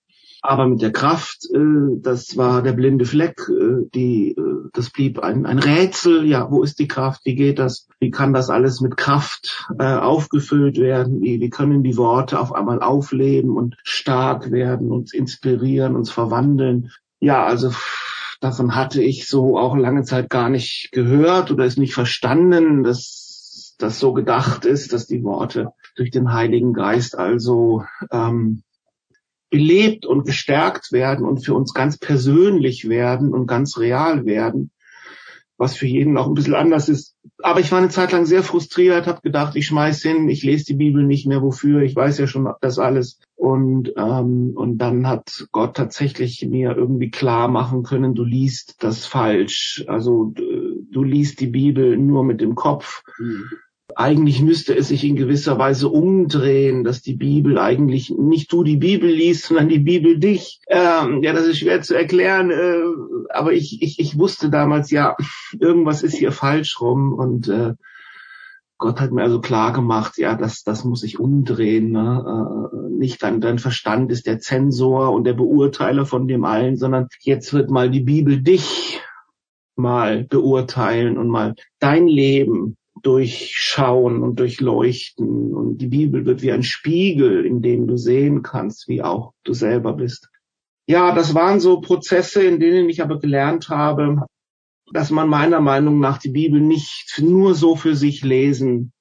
Aber 0.41 0.67
mit 0.67 0.81
der 0.81 0.91
Kraft, 0.91 1.47
äh, 1.53 1.99
das 2.01 2.37
war 2.37 2.61
der 2.61 2.73
blinde 2.73 3.05
Fleck, 3.05 3.49
äh, 3.49 3.87
die, 3.93 4.31
äh, 4.37 4.69
das 4.73 4.89
blieb 4.89 5.19
ein, 5.19 5.45
ein 5.45 5.59
Rätsel. 5.59 6.25
Ja, 6.25 6.51
wo 6.51 6.63
ist 6.63 6.79
die 6.79 6.87
Kraft? 6.87 7.21
Wie 7.25 7.35
geht 7.35 7.59
das? 7.59 7.87
Wie 7.99 8.11
kann 8.11 8.33
das 8.33 8.49
alles 8.49 8.81
mit 8.81 8.97
Kraft 8.97 9.67
äh, 9.79 9.95
aufgefüllt 9.95 10.77
werden? 10.77 11.21
Wie, 11.21 11.39
wie 11.39 11.49
können 11.49 11.83
die 11.83 11.97
Worte 11.97 12.39
auf 12.39 12.53
einmal 12.53 12.81
aufleben 12.81 13.57
und 13.57 13.75
stark 13.83 14.51
werden, 14.51 14.91
uns 14.91 15.13
inspirieren, 15.13 15.95
uns 15.95 16.11
verwandeln? 16.11 16.91
Ja, 17.19 17.45
also 17.45 17.71
davon 18.39 18.75
hatte 18.75 19.01
ich 19.01 19.27
so 19.27 19.57
auch 19.57 19.75
lange 19.75 20.03
Zeit 20.03 20.29
gar 20.29 20.49
nicht 20.49 20.89
gehört 20.91 21.51
oder 21.51 21.65
es 21.65 21.77
nicht 21.77 21.93
verstanden, 21.93 22.83
dass 22.83 23.75
das 23.79 23.99
so 23.99 24.13
gedacht 24.13 24.65
ist, 24.65 24.93
dass 24.93 25.07
die 25.07 25.23
Worte 25.23 25.71
durch 25.95 26.11
den 26.11 26.33
Heiligen 26.33 26.73
Geist 26.73 27.17
also 27.17 27.83
ähm, 28.11 28.63
belebt 29.49 30.05
und 30.05 30.25
gestärkt 30.25 30.91
werden 30.91 31.25
und 31.25 31.45
für 31.45 31.53
uns 31.53 31.73
ganz 31.73 31.97
persönlich 31.97 32.89
werden 32.89 33.33
und 33.33 33.47
ganz 33.47 33.77
real 33.77 34.25
werden, 34.25 34.71
was 35.57 35.75
für 35.75 35.87
jeden 35.87 36.17
auch 36.17 36.27
ein 36.27 36.33
bisschen 36.33 36.55
anders 36.55 36.89
ist. 36.89 37.15
Aber 37.41 37.59
ich 37.59 37.71
war 37.71 37.79
eine 37.79 37.89
Zeit 37.89 38.11
lang 38.11 38.25
sehr 38.25 38.43
frustriert, 38.43 39.07
habe 39.07 39.21
gedacht, 39.21 39.55
ich 39.55 39.67
schmeiß 39.67 40.01
hin, 40.01 40.29
ich 40.29 40.43
lese 40.43 40.65
die 40.65 40.75
Bibel 40.75 41.03
nicht 41.03 41.27
mehr, 41.27 41.41
wofür, 41.41 41.81
ich 41.81 41.95
weiß 41.95 42.17
ja 42.17 42.27
schon 42.27 42.49
das 42.61 42.77
alles. 42.77 43.19
Und, 43.35 43.93
ähm, 43.95 44.53
und 44.55 44.79
dann 44.79 45.07
hat 45.07 45.47
Gott 45.51 45.77
tatsächlich 45.77 46.45
mir 46.47 46.75
irgendwie 46.75 47.11
klar 47.11 47.47
machen 47.47 47.83
können, 47.83 48.15
du 48.15 48.23
liest 48.23 48.83
das 48.83 49.05
falsch. 49.05 49.85
Also 49.87 50.33
du, 50.35 51.03
liest 51.03 51.39
die 51.39 51.47
Bibel 51.47 51.97
nur 51.97 52.23
mit 52.23 52.41
dem 52.41 52.55
Kopf. 52.55 53.03
Mhm 53.19 53.49
eigentlich 53.95 54.41
müsste 54.41 54.75
es 54.75 54.89
sich 54.89 55.03
in 55.03 55.15
gewisser 55.15 55.57
Weise 55.57 55.87
umdrehen, 55.87 56.83
dass 56.83 57.01
die 57.01 57.15
Bibel 57.15 57.57
eigentlich 57.57 58.09
nicht 58.09 58.51
du 58.51 58.63
die 58.63 58.77
Bibel 58.77 59.09
liest, 59.09 59.45
sondern 59.45 59.69
die 59.69 59.79
Bibel 59.79 60.19
dich. 60.19 60.61
Ähm, 60.67 61.23
ja, 61.23 61.33
das 61.33 61.47
ist 61.47 61.59
schwer 61.59 61.81
zu 61.81 61.95
erklären, 61.95 62.51
äh, 62.51 62.81
aber 63.29 63.53
ich, 63.53 63.81
ich, 63.81 63.99
ich 63.99 64.17
wusste 64.17 64.49
damals, 64.49 64.91
ja, 64.91 65.15
irgendwas 65.59 66.03
ist 66.03 66.17
hier 66.17 66.31
falsch 66.31 66.81
rum 66.81 67.13
und 67.13 67.47
äh, 67.47 67.73
Gott 68.79 69.01
hat 69.01 69.11
mir 69.11 69.23
also 69.23 69.41
klar 69.41 69.73
gemacht, 69.73 70.17
ja, 70.17 70.35
das, 70.35 70.63
das 70.63 70.83
muss 70.83 71.01
ich 71.03 71.19
umdrehen. 71.19 71.91
Ne? 71.91 72.69
Äh, 72.71 72.89
nicht 72.95 73.23
dein, 73.23 73.41
dein 73.41 73.57
Verstand 73.57 74.11
ist 74.11 74.27
der 74.27 74.39
Zensor 74.39 75.13
und 75.13 75.23
der 75.23 75.33
Beurteiler 75.33 76.05
von 76.05 76.27
dem 76.27 76.45
allen, 76.45 76.77
sondern 76.77 77.07
jetzt 77.21 77.53
wird 77.53 77.71
mal 77.71 77.89
die 77.89 78.01
Bibel 78.01 78.41
dich 78.41 79.01
mal 79.75 80.25
beurteilen 80.25 81.17
und 81.17 81.29
mal 81.29 81.55
dein 81.79 82.07
Leben 82.07 82.77
durchschauen 83.03 84.21
und 84.21 84.39
durchleuchten. 84.39 85.53
Und 85.53 85.77
die 85.77 85.87
Bibel 85.87 86.25
wird 86.25 86.41
wie 86.41 86.51
ein 86.51 86.63
Spiegel, 86.63 87.45
in 87.45 87.61
dem 87.61 87.87
du 87.87 87.97
sehen 87.97 88.43
kannst, 88.43 88.87
wie 88.87 89.01
auch 89.01 89.33
du 89.43 89.53
selber 89.53 89.93
bist. 89.93 90.29
Ja, 90.87 91.13
das 91.13 91.35
waren 91.35 91.59
so 91.59 91.81
Prozesse, 91.81 92.43
in 92.43 92.59
denen 92.59 92.89
ich 92.89 93.01
aber 93.01 93.19
gelernt 93.19 93.69
habe, 93.69 94.25
dass 94.93 95.11
man 95.11 95.27
meiner 95.27 95.59
Meinung 95.59 95.99
nach 95.99 96.17
die 96.17 96.31
Bibel 96.31 96.61
nicht 96.61 97.21
nur 97.21 97.55
so 97.55 97.75
für 97.75 97.95
sich 97.95 98.23
lesen 98.23 98.93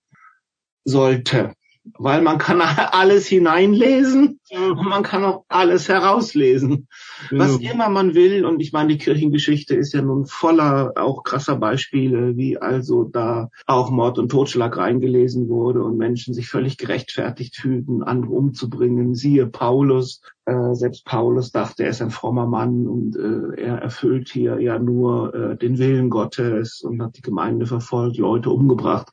sollte, 0.84 1.52
weil 1.98 2.22
man 2.22 2.38
kann 2.38 2.60
alles 2.92 3.26
hineinlesen 3.28 4.40
und 4.50 4.88
man 4.88 5.02
kann 5.02 5.24
auch 5.24 5.44
alles 5.48 5.88
herauslesen, 5.88 6.88
was 7.30 7.58
immer 7.58 7.88
man 7.88 8.14
will. 8.14 8.44
Und 8.44 8.60
ich 8.60 8.72
meine, 8.72 8.90
die 8.90 8.98
Kirchengeschichte 8.98 9.74
ist 9.74 9.92
ja 9.92 10.02
nun 10.02 10.26
voller 10.26 10.92
auch 10.96 11.22
krasser 11.22 11.56
Beispiele, 11.56 12.36
wie 12.36 12.58
also 12.58 13.04
da 13.04 13.50
auch 13.66 13.90
Mord 13.90 14.18
und 14.18 14.30
Totschlag 14.30 14.76
reingelesen 14.76 15.48
wurde 15.48 15.82
und 15.82 15.96
Menschen 15.96 16.34
sich 16.34 16.48
völlig 16.48 16.76
gerechtfertigt 16.76 17.56
fühlten, 17.56 18.02
andere 18.02 18.32
umzubringen. 18.32 19.14
Siehe 19.14 19.46
Paulus, 19.46 20.20
äh, 20.44 20.74
selbst 20.74 21.04
Paulus 21.04 21.52
dachte, 21.52 21.84
er 21.84 21.90
ist 21.90 22.02
ein 22.02 22.10
frommer 22.10 22.46
Mann 22.46 22.86
und 22.86 23.16
äh, 23.16 23.60
er 23.60 23.78
erfüllt 23.78 24.28
hier 24.28 24.60
ja 24.60 24.78
nur 24.78 25.34
äh, 25.34 25.56
den 25.56 25.78
Willen 25.78 26.10
Gottes 26.10 26.82
und 26.82 27.02
hat 27.02 27.16
die 27.16 27.22
Gemeinde 27.22 27.66
verfolgt, 27.66 28.16
Leute 28.18 28.50
umgebracht. 28.50 29.12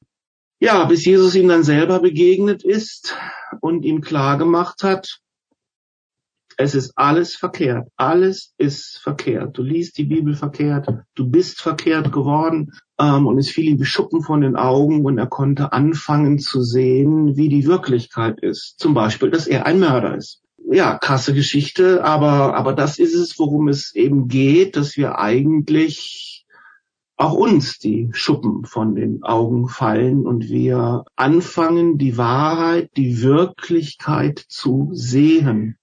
Ja, 0.59 0.85
bis 0.85 1.03
Jesus 1.03 1.35
ihm 1.35 1.49
dann 1.49 1.63
selber 1.63 1.99
begegnet 1.99 2.63
ist 2.63 3.17
und 3.59 3.83
ihm 3.83 3.99
klar 3.99 4.37
gemacht 4.37 4.81
hat, 4.83 5.19
es 6.57 6.75
ist 6.75 6.93
alles 6.95 7.35
verkehrt. 7.35 7.87
Alles 7.95 8.53
ist 8.57 8.99
verkehrt. 9.01 9.57
Du 9.57 9.63
liest 9.63 9.97
die 9.97 10.05
Bibel 10.05 10.35
verkehrt. 10.35 10.87
Du 11.15 11.29
bist 11.29 11.61
verkehrt 11.61 12.11
geworden. 12.11 12.71
Ähm, 12.99 13.27
und 13.27 13.37
es 13.37 13.49
fiel 13.49 13.69
ihm 13.69 13.79
wie 13.79 13.85
Schuppen 13.85 14.21
von 14.21 14.41
den 14.41 14.55
Augen 14.55 15.05
und 15.05 15.17
er 15.17 15.27
konnte 15.27 15.73
anfangen 15.73 16.39
zu 16.39 16.61
sehen, 16.61 17.35
wie 17.35 17.49
die 17.49 17.65
Wirklichkeit 17.65 18.39
ist. 18.41 18.75
Zum 18.79 18.93
Beispiel, 18.93 19.31
dass 19.31 19.47
er 19.47 19.65
ein 19.65 19.79
Mörder 19.79 20.15
ist. 20.15 20.41
Ja, 20.71 20.97
krasse 20.97 21.33
Geschichte, 21.33 22.03
aber, 22.03 22.55
aber 22.55 22.73
das 22.73 22.97
ist 22.97 23.13
es, 23.13 23.37
worum 23.37 23.67
es 23.67 23.93
eben 23.95 24.27
geht, 24.27 24.75
dass 24.75 24.95
wir 24.95 25.19
eigentlich 25.19 26.45
auch 27.15 27.33
uns 27.33 27.77
die 27.79 28.09
Schuppen 28.13 28.65
von 28.65 28.95
den 28.95 29.23
Augen 29.23 29.67
fallen 29.67 30.25
und 30.25 30.49
wir 30.49 31.05
anfangen, 31.15 31.97
die 31.97 32.17
Wahrheit, 32.17 32.89
die 32.97 33.21
Wirklichkeit 33.21 34.43
zu 34.47 34.89
sehen. 34.93 35.77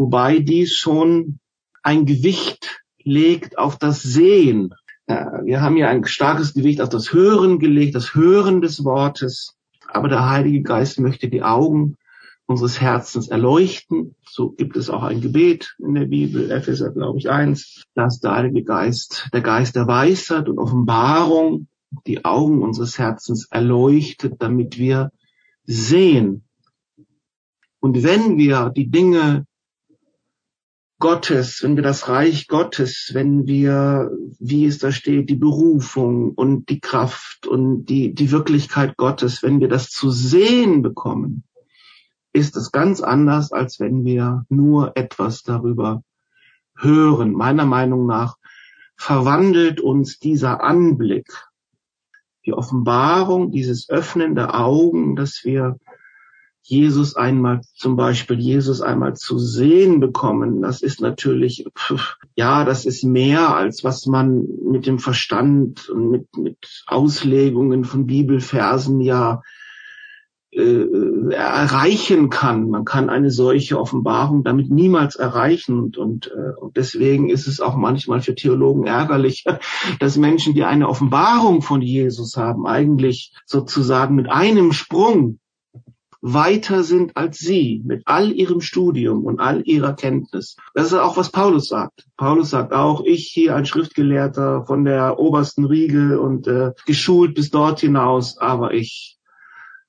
Wobei 0.00 0.38
dies 0.38 0.76
schon 0.76 1.40
ein 1.82 2.06
Gewicht 2.06 2.80
legt 3.04 3.58
auf 3.58 3.76
das 3.76 4.02
Sehen. 4.02 4.72
Äh, 5.06 5.26
wir 5.44 5.60
haben 5.60 5.76
ja 5.76 5.90
ein 5.90 6.06
starkes 6.06 6.54
Gewicht 6.54 6.80
auf 6.80 6.88
das 6.88 7.12
Hören 7.12 7.58
gelegt, 7.58 7.94
das 7.94 8.14
Hören 8.14 8.62
des 8.62 8.82
Wortes. 8.82 9.58
Aber 9.88 10.08
der 10.08 10.30
Heilige 10.30 10.62
Geist 10.62 10.98
möchte 11.00 11.28
die 11.28 11.42
Augen 11.42 11.98
unseres 12.46 12.80
Herzens 12.80 13.28
erleuchten. 13.28 14.16
So 14.26 14.52
gibt 14.52 14.78
es 14.78 14.88
auch 14.88 15.02
ein 15.02 15.20
Gebet 15.20 15.76
in 15.78 15.92
der 15.92 16.06
Bibel, 16.06 16.50
Epheser, 16.50 16.92
glaube 16.92 17.18
ich, 17.18 17.28
eins, 17.28 17.82
dass 17.92 18.20
der 18.20 18.36
Heilige 18.36 18.64
Geist, 18.64 19.28
der 19.34 19.42
Geist 19.42 19.76
der 19.76 19.86
Weisheit 19.86 20.48
und 20.48 20.58
Offenbarung 20.58 21.66
die 22.06 22.24
Augen 22.24 22.62
unseres 22.62 22.98
Herzens 22.98 23.48
erleuchtet, 23.50 24.36
damit 24.38 24.78
wir 24.78 25.12
sehen. 25.64 26.44
Und 27.80 28.02
wenn 28.02 28.38
wir 28.38 28.70
die 28.70 28.90
Dinge 28.90 29.44
Gottes, 31.00 31.62
wenn 31.62 31.76
wir 31.76 31.82
das 31.82 32.08
Reich 32.08 32.46
Gottes, 32.46 33.10
wenn 33.14 33.46
wir, 33.46 34.10
wie 34.38 34.66
es 34.66 34.78
da 34.78 34.92
steht, 34.92 35.30
die 35.30 35.36
Berufung 35.36 36.32
und 36.32 36.68
die 36.68 36.78
Kraft 36.78 37.46
und 37.46 37.86
die, 37.86 38.14
die 38.14 38.30
Wirklichkeit 38.30 38.96
Gottes, 38.98 39.42
wenn 39.42 39.60
wir 39.60 39.68
das 39.68 39.88
zu 39.88 40.10
sehen 40.10 40.82
bekommen, 40.82 41.44
ist 42.34 42.54
es 42.56 42.70
ganz 42.70 43.00
anders, 43.00 43.50
als 43.50 43.80
wenn 43.80 44.04
wir 44.04 44.44
nur 44.50 44.96
etwas 44.96 45.42
darüber 45.42 46.02
hören. 46.76 47.32
Meiner 47.32 47.64
Meinung 47.64 48.06
nach 48.06 48.36
verwandelt 48.96 49.80
uns 49.80 50.18
dieser 50.18 50.62
Anblick, 50.62 51.26
die 52.44 52.52
Offenbarung, 52.52 53.50
dieses 53.50 53.88
Öffnen 53.88 54.34
der 54.34 54.54
Augen, 54.54 55.16
dass 55.16 55.40
wir 55.44 55.76
Jesus 56.62 57.16
einmal, 57.16 57.62
zum 57.74 57.96
Beispiel 57.96 58.38
Jesus 58.38 58.80
einmal 58.80 59.14
zu 59.14 59.38
sehen 59.38 59.98
bekommen, 59.98 60.62
das 60.62 60.82
ist 60.82 61.00
natürlich, 61.00 61.64
ja, 62.36 62.64
das 62.64 62.86
ist 62.86 63.02
mehr 63.02 63.54
als 63.56 63.82
was 63.82 64.06
man 64.06 64.46
mit 64.70 64.86
dem 64.86 64.98
Verstand 64.98 65.88
und 65.88 66.10
mit, 66.10 66.36
mit 66.36 66.84
Auslegungen 66.86 67.84
von 67.84 68.06
Bibelversen 68.06 69.00
ja 69.00 69.42
äh, 70.52 70.84
erreichen 71.32 72.28
kann. 72.28 72.70
Man 72.70 72.84
kann 72.84 73.08
eine 73.08 73.30
solche 73.30 73.78
Offenbarung 73.78 74.42
damit 74.42 74.68
niemals 74.68 75.14
erreichen 75.14 75.78
und, 75.78 75.96
und, 75.96 76.26
äh, 76.26 76.60
und 76.60 76.76
deswegen 76.76 77.30
ist 77.30 77.46
es 77.46 77.60
auch 77.60 77.76
manchmal 77.76 78.20
für 78.20 78.34
Theologen 78.34 78.86
ärgerlich, 78.86 79.44
dass 80.00 80.16
Menschen, 80.16 80.54
die 80.54 80.64
eine 80.64 80.88
Offenbarung 80.88 81.62
von 81.62 81.82
Jesus 81.82 82.36
haben, 82.36 82.66
eigentlich 82.66 83.32
sozusagen 83.46 84.16
mit 84.16 84.28
einem 84.28 84.72
Sprung 84.72 85.38
weiter 86.22 86.82
sind 86.82 87.16
als 87.16 87.38
sie 87.38 87.82
mit 87.84 88.02
all 88.04 88.32
ihrem 88.32 88.60
Studium 88.60 89.24
und 89.24 89.40
all 89.40 89.62
ihrer 89.66 89.94
Kenntnis. 89.94 90.56
Das 90.74 90.86
ist 90.86 90.94
auch, 90.94 91.16
was 91.16 91.30
Paulus 91.30 91.68
sagt. 91.68 92.06
Paulus 92.16 92.50
sagt 92.50 92.72
auch, 92.72 93.04
ich 93.04 93.28
hier 93.32 93.56
ein 93.56 93.66
Schriftgelehrter 93.66 94.64
von 94.66 94.84
der 94.84 95.18
obersten 95.18 95.64
Riege 95.64 96.20
und 96.20 96.46
äh, 96.46 96.72
geschult 96.86 97.34
bis 97.34 97.50
dort 97.50 97.80
hinaus, 97.80 98.38
aber 98.38 98.74
ich 98.74 99.18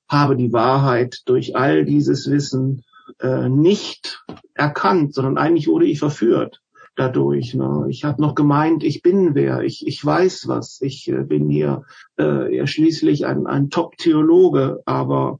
habe 0.08 0.36
die 0.36 0.54
Wahrheit 0.54 1.22
durch 1.26 1.56
all 1.56 1.86
dieses 1.86 2.30
Wissen 2.30 2.84
äh, 3.20 3.50
nicht 3.50 4.24
erkannt, 4.54 5.14
sondern 5.14 5.38
eigentlich 5.38 5.68
wurde 5.68 5.86
ich 5.86 6.00
verführt 6.00 6.62
dadurch. 6.96 7.54
Ne? 7.54 7.88
Ich 7.90 8.04
habe 8.04 8.22
noch 8.22 8.36
gemeint, 8.36 8.84
ich 8.84 9.02
bin 9.02 9.36
wer, 9.36 9.62
ich, 9.62 9.86
ich 9.88 10.04
weiß 10.04 10.48
was, 10.48 10.80
ich 10.82 11.08
äh, 11.10 11.24
bin 11.24 11.50
hier 11.50 11.84
äh, 12.20 12.56
ja 12.56 12.68
schließlich 12.68 13.26
ein, 13.26 13.48
ein 13.48 13.70
Top-Theologe, 13.70 14.82
aber 14.86 15.40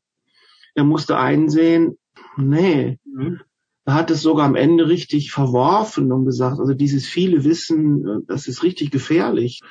er 0.75 0.84
musste 0.84 1.18
einsehen, 1.18 1.98
nee, 2.38 2.98
mhm. 3.06 3.42
er 3.86 3.94
hat 3.94 4.12
es 4.12 4.22
sogar 4.22 4.46
am 4.46 4.56
Ende 4.56 4.88
richtig 4.88 5.32
verworfen 5.32 6.12
und 6.12 6.25
gesagt, 6.25 6.60
also 6.60 6.74
dieses 6.74 7.08
viele 7.08 7.44
Wissen, 7.44 8.08
äh, 8.08 8.20
das 8.28 8.48
ist 8.48 8.63
richtig 8.63 8.92
gefährlich, 8.92 9.62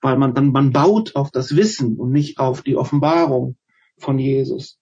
weil 0.00 0.18
man 0.18 0.34
dann, 0.34 0.52
man 0.52 0.72
baut 0.72 1.16
auf 1.16 1.30
das 1.30 1.56
Wissen 1.56 1.96
und 1.96 2.10
nicht 2.10 2.38
auf 2.38 2.62
die 2.62 2.76
Offenbarung 2.76 3.56
von 3.98 4.18
Jesus. 4.18 4.78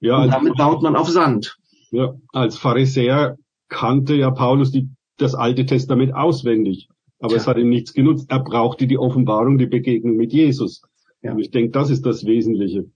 Ja, 0.00 0.22
und 0.22 0.30
damit 0.30 0.56
baut 0.56 0.82
man 0.82 0.96
auf 0.96 1.08
Sand. 1.08 1.58
Ja, 1.90 2.14
als 2.32 2.56
Pharisäer 2.56 3.36
kannte 3.68 4.14
ja 4.14 4.30
Paulus 4.30 4.70
die, 4.70 4.88
das 5.16 5.34
Alte 5.34 5.66
Testament 5.66 6.14
auswendig. 6.14 6.88
Aber 7.18 7.30
Tja. 7.30 7.36
es 7.38 7.46
hat 7.46 7.56
ihm 7.56 7.68
nichts 7.68 7.92
genutzt. 7.92 8.26
Er 8.28 8.40
brauchte 8.40 8.86
die 8.86 8.98
Offenbarung, 8.98 9.58
die 9.58 9.66
Begegnung 9.66 10.16
mit 10.16 10.32
Jesus. 10.32 10.82
Ja. 11.22 11.32
Und 11.32 11.38
ich 11.38 11.50
denke, 11.50 11.70
das 11.70 11.90
ist 11.90 12.04
das 12.04 12.24
Wesentliche 12.24 12.90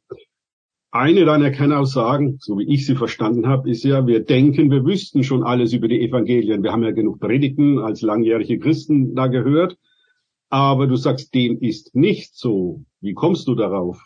eine 0.99 1.25
deiner 1.25 1.51
Kernaussagen, 1.51 2.39
so 2.41 2.59
wie 2.59 2.73
ich 2.73 2.87
sie 2.87 2.97
verstanden 2.97 3.47
habe, 3.47 3.71
ist 3.71 3.85
ja, 3.85 4.07
wir 4.07 4.25
denken, 4.25 4.71
wir 4.71 4.85
wüssten 4.85 5.23
schon 5.23 5.45
alles 5.45 5.73
über 5.73 5.89
die 5.89 6.01
Evangelien. 6.01 6.63
Wir 6.63 6.73
haben 6.73 6.83
ja 6.83 6.93
genug 6.93 7.21
Predigten 7.21 7.79
als 7.79 8.03
langjährige 8.03 8.59
Christen 8.59 9.15
da 9.15 9.27
gehört. 9.27 9.79
Aber 10.49 10.87
du 10.87 10.97
sagst, 10.97 11.35
dem 11.35 11.61
ist 11.61 11.95
nicht 11.95 12.37
so. 12.37 12.85
Wie 13.01 13.15
kommst 13.15 13.49
du 13.49 13.55
darauf? 13.55 14.03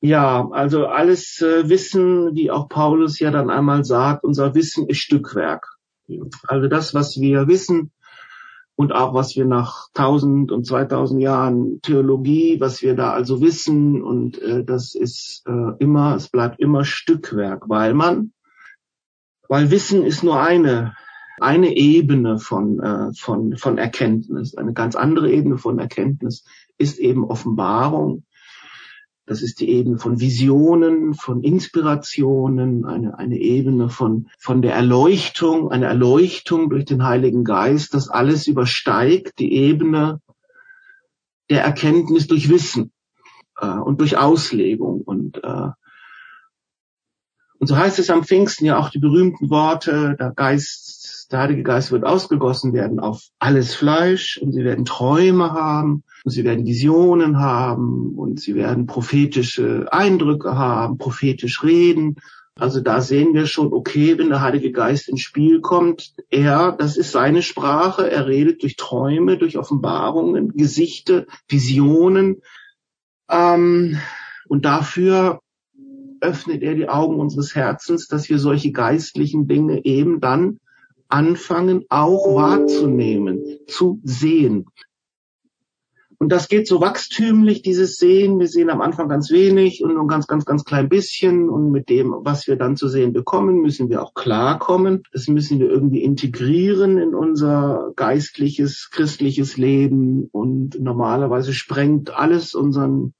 Ja, 0.00 0.48
also 0.50 0.86
alles 0.86 1.40
äh, 1.42 1.68
Wissen, 1.68 2.34
wie 2.34 2.50
auch 2.50 2.68
Paulus 2.68 3.18
ja 3.18 3.30
dann 3.30 3.50
einmal 3.50 3.84
sagt, 3.84 4.24
unser 4.24 4.54
Wissen 4.54 4.86
ist 4.86 4.98
Stückwerk. 4.98 5.66
Also 6.46 6.68
das, 6.68 6.94
was 6.94 7.20
wir 7.20 7.48
wissen, 7.48 7.90
und 8.78 8.92
auch 8.92 9.12
was 9.12 9.34
wir 9.34 9.44
nach 9.44 9.88
1000 9.94 10.52
und 10.52 10.64
2000 10.64 11.20
Jahren 11.20 11.80
Theologie, 11.82 12.60
was 12.60 12.80
wir 12.80 12.94
da 12.94 13.10
also 13.10 13.40
wissen. 13.40 14.00
Und 14.00 14.40
äh, 14.40 14.62
das 14.62 14.94
ist 14.94 15.42
äh, 15.48 15.72
immer, 15.80 16.14
es 16.14 16.28
bleibt 16.28 16.60
immer 16.60 16.84
Stückwerk, 16.84 17.68
weil 17.68 17.92
man, 17.92 18.32
weil 19.48 19.72
Wissen 19.72 20.04
ist 20.04 20.22
nur 20.22 20.40
eine 20.40 20.94
eine 21.40 21.76
Ebene 21.76 22.38
von 22.38 22.78
äh, 22.78 23.12
von 23.14 23.56
von 23.56 23.78
Erkenntnis, 23.78 24.56
eine 24.56 24.74
ganz 24.74 24.94
andere 24.94 25.32
Ebene 25.32 25.58
von 25.58 25.80
Erkenntnis 25.80 26.44
ist 26.78 27.00
eben 27.00 27.24
Offenbarung 27.24 28.22
das 29.28 29.42
ist 29.42 29.60
die 29.60 29.68
Ebene 29.68 29.98
von 29.98 30.20
Visionen, 30.20 31.12
von 31.12 31.42
Inspirationen, 31.42 32.86
eine, 32.86 33.18
eine 33.18 33.36
Ebene 33.36 33.90
von, 33.90 34.30
von 34.38 34.62
der 34.62 34.74
Erleuchtung, 34.74 35.70
eine 35.70 35.84
Erleuchtung 35.84 36.70
durch 36.70 36.86
den 36.86 37.04
Heiligen 37.04 37.44
Geist. 37.44 37.92
Das 37.92 38.08
alles 38.08 38.46
übersteigt 38.46 39.38
die 39.38 39.52
Ebene 39.52 40.22
der 41.50 41.62
Erkenntnis 41.62 42.26
durch 42.26 42.48
Wissen 42.48 42.90
äh, 43.60 43.66
und 43.66 44.00
durch 44.00 44.16
Auslegung. 44.16 45.02
Und, 45.02 45.44
äh, 45.44 45.68
und 47.58 47.66
so 47.66 47.76
heißt 47.76 47.98
es 47.98 48.08
am 48.08 48.24
Pfingsten 48.24 48.64
ja 48.64 48.78
auch 48.78 48.88
die 48.88 48.98
berühmten 48.98 49.50
Worte, 49.50 50.16
der 50.18 50.32
Geist, 50.32 50.97
der 51.30 51.40
Heilige 51.40 51.62
Geist 51.62 51.92
wird 51.92 52.04
ausgegossen 52.04 52.72
werden 52.72 53.00
auf 53.00 53.22
alles 53.38 53.74
Fleisch 53.74 54.38
und 54.38 54.52
sie 54.52 54.64
werden 54.64 54.84
Träume 54.84 55.52
haben 55.52 56.04
und 56.24 56.30
sie 56.30 56.44
werden 56.44 56.66
Visionen 56.66 57.38
haben 57.38 58.14
und 58.16 58.40
sie 58.40 58.54
werden 58.54 58.86
prophetische 58.86 59.92
Eindrücke 59.92 60.56
haben, 60.56 60.96
prophetisch 60.96 61.62
reden. 61.62 62.16
Also 62.58 62.80
da 62.80 63.00
sehen 63.00 63.34
wir 63.34 63.46
schon, 63.46 63.72
okay, 63.72 64.18
wenn 64.18 64.30
der 64.30 64.40
Heilige 64.40 64.72
Geist 64.72 65.08
ins 65.08 65.20
Spiel 65.20 65.60
kommt, 65.60 66.14
er, 66.30 66.72
das 66.72 66.96
ist 66.96 67.12
seine 67.12 67.42
Sprache, 67.42 68.10
er 68.10 68.26
redet 68.26 68.62
durch 68.62 68.76
Träume, 68.76 69.38
durch 69.38 69.58
Offenbarungen, 69.58 70.56
Gesichte, 70.56 71.26
Visionen. 71.46 72.42
Ähm, 73.30 73.98
und 74.48 74.64
dafür 74.64 75.40
öffnet 76.20 76.62
er 76.62 76.74
die 76.74 76.88
Augen 76.88 77.20
unseres 77.20 77.54
Herzens, 77.54 78.08
dass 78.08 78.28
wir 78.28 78.38
solche 78.38 78.72
geistlichen 78.72 79.46
Dinge 79.46 79.84
eben 79.84 80.20
dann 80.20 80.58
anfangen, 81.08 81.84
auch 81.88 82.34
wahrzunehmen, 82.34 83.42
zu 83.66 84.00
sehen. 84.04 84.66
Und 86.20 86.32
das 86.32 86.48
geht 86.48 86.66
so 86.66 86.80
wachstümlich, 86.80 87.62
dieses 87.62 87.96
Sehen. 87.96 88.40
Wir 88.40 88.48
sehen 88.48 88.70
am 88.70 88.80
Anfang 88.80 89.08
ganz 89.08 89.30
wenig 89.30 89.84
und 89.84 89.94
nur 89.94 90.02
ein 90.02 90.08
ganz, 90.08 90.26
ganz, 90.26 90.44
ganz 90.44 90.64
klein 90.64 90.88
bisschen. 90.88 91.48
Und 91.48 91.70
mit 91.70 91.88
dem, 91.88 92.12
was 92.22 92.48
wir 92.48 92.56
dann 92.56 92.76
zu 92.76 92.88
sehen 92.88 93.12
bekommen, 93.12 93.60
müssen 93.60 93.88
wir 93.88 94.02
auch 94.02 94.14
klarkommen. 94.14 95.04
Das 95.12 95.28
müssen 95.28 95.60
wir 95.60 95.70
irgendwie 95.70 96.02
integrieren 96.02 96.98
in 96.98 97.14
unser 97.14 97.92
geistliches, 97.94 98.88
christliches 98.90 99.56
Leben. 99.56 100.28
Und 100.32 100.80
normalerweise 100.80 101.52
sprengt 101.52 102.10
alles 102.10 102.52
unseren 102.52 103.14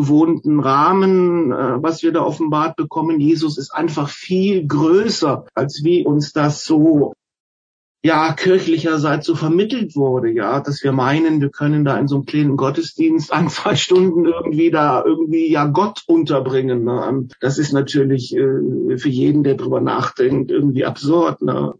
gewohnten 0.00 0.60
Rahmen, 0.60 1.52
äh, 1.52 1.82
was 1.82 2.02
wir 2.02 2.12
da 2.12 2.22
offenbart 2.22 2.76
bekommen. 2.76 3.20
Jesus 3.20 3.58
ist 3.58 3.70
einfach 3.70 4.08
viel 4.08 4.66
größer, 4.66 5.44
als 5.54 5.82
wie 5.84 6.04
uns 6.04 6.32
das 6.32 6.64
so 6.64 7.12
ja 8.02 8.32
kirchlicherseits 8.32 9.26
so 9.26 9.34
vermittelt 9.34 9.94
wurde, 9.94 10.30
ja, 10.30 10.60
dass 10.60 10.82
wir 10.82 10.92
meinen, 10.92 11.42
wir 11.42 11.50
können 11.50 11.84
da 11.84 11.98
in 11.98 12.08
so 12.08 12.16
einem 12.16 12.24
kleinen 12.24 12.56
Gottesdienst 12.56 13.30
an 13.30 13.50
zwei 13.50 13.76
Stunden 13.76 14.24
irgendwie 14.24 14.70
da 14.70 15.04
irgendwie 15.04 15.50
ja 15.50 15.66
Gott 15.66 16.04
unterbringen. 16.06 16.84
Ne? 16.84 17.28
Das 17.40 17.58
ist 17.58 17.72
natürlich 17.72 18.34
äh, 18.34 18.96
für 18.96 19.10
jeden, 19.10 19.42
der 19.42 19.56
drüber 19.56 19.82
nachdenkt, 19.82 20.50
irgendwie 20.50 20.86
absurd. 20.86 21.42
Ne? 21.42 21.74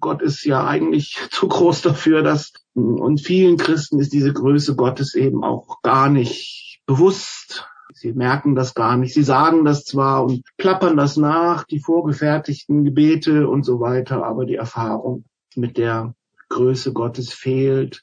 Gott 0.00 0.22
ist 0.22 0.44
ja 0.44 0.66
eigentlich 0.66 1.16
zu 1.30 1.46
groß 1.46 1.82
dafür, 1.82 2.22
dass 2.22 2.52
und 2.74 3.20
vielen 3.20 3.56
Christen 3.56 4.00
ist 4.00 4.12
diese 4.12 4.32
Größe 4.32 4.74
Gottes 4.74 5.14
eben 5.14 5.44
auch 5.44 5.82
gar 5.82 6.08
nicht 6.08 6.69
bewusst. 6.90 7.68
Sie 7.94 8.12
merken 8.12 8.56
das 8.56 8.74
gar 8.74 8.96
nicht. 8.96 9.14
Sie 9.14 9.22
sagen 9.22 9.64
das 9.64 9.84
zwar 9.84 10.24
und 10.24 10.42
plappern 10.56 10.96
das 10.96 11.16
nach, 11.16 11.62
die 11.62 11.78
vorgefertigten 11.78 12.82
Gebete 12.82 13.48
und 13.48 13.62
so 13.62 13.78
weiter, 13.78 14.24
aber 14.24 14.44
die 14.44 14.56
Erfahrung 14.56 15.24
mit 15.54 15.78
der 15.78 16.14
Größe 16.48 16.92
Gottes 16.92 17.32
fehlt. 17.32 18.02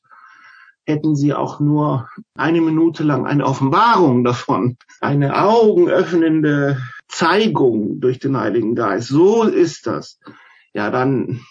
hätten 0.86 1.17
sie 1.17 1.34
auch 1.34 1.60
nur 1.60 2.08
eine 2.34 2.62
Minute 2.62 3.03
lang 3.03 3.27
eine 3.27 3.46
Offenbarung 3.46 4.24
davon, 4.24 4.77
eine 5.01 5.36
augenöffnende 5.38 6.77
Zeigung 7.10 8.00
durch 8.00 8.20
den 8.20 8.38
Heiligen 8.38 8.74
Geist. 8.74 9.10
So 9.10 9.44
ist 9.44 9.86
das. 9.86 10.17
Ja, 10.74 10.89
dann, 10.91 11.41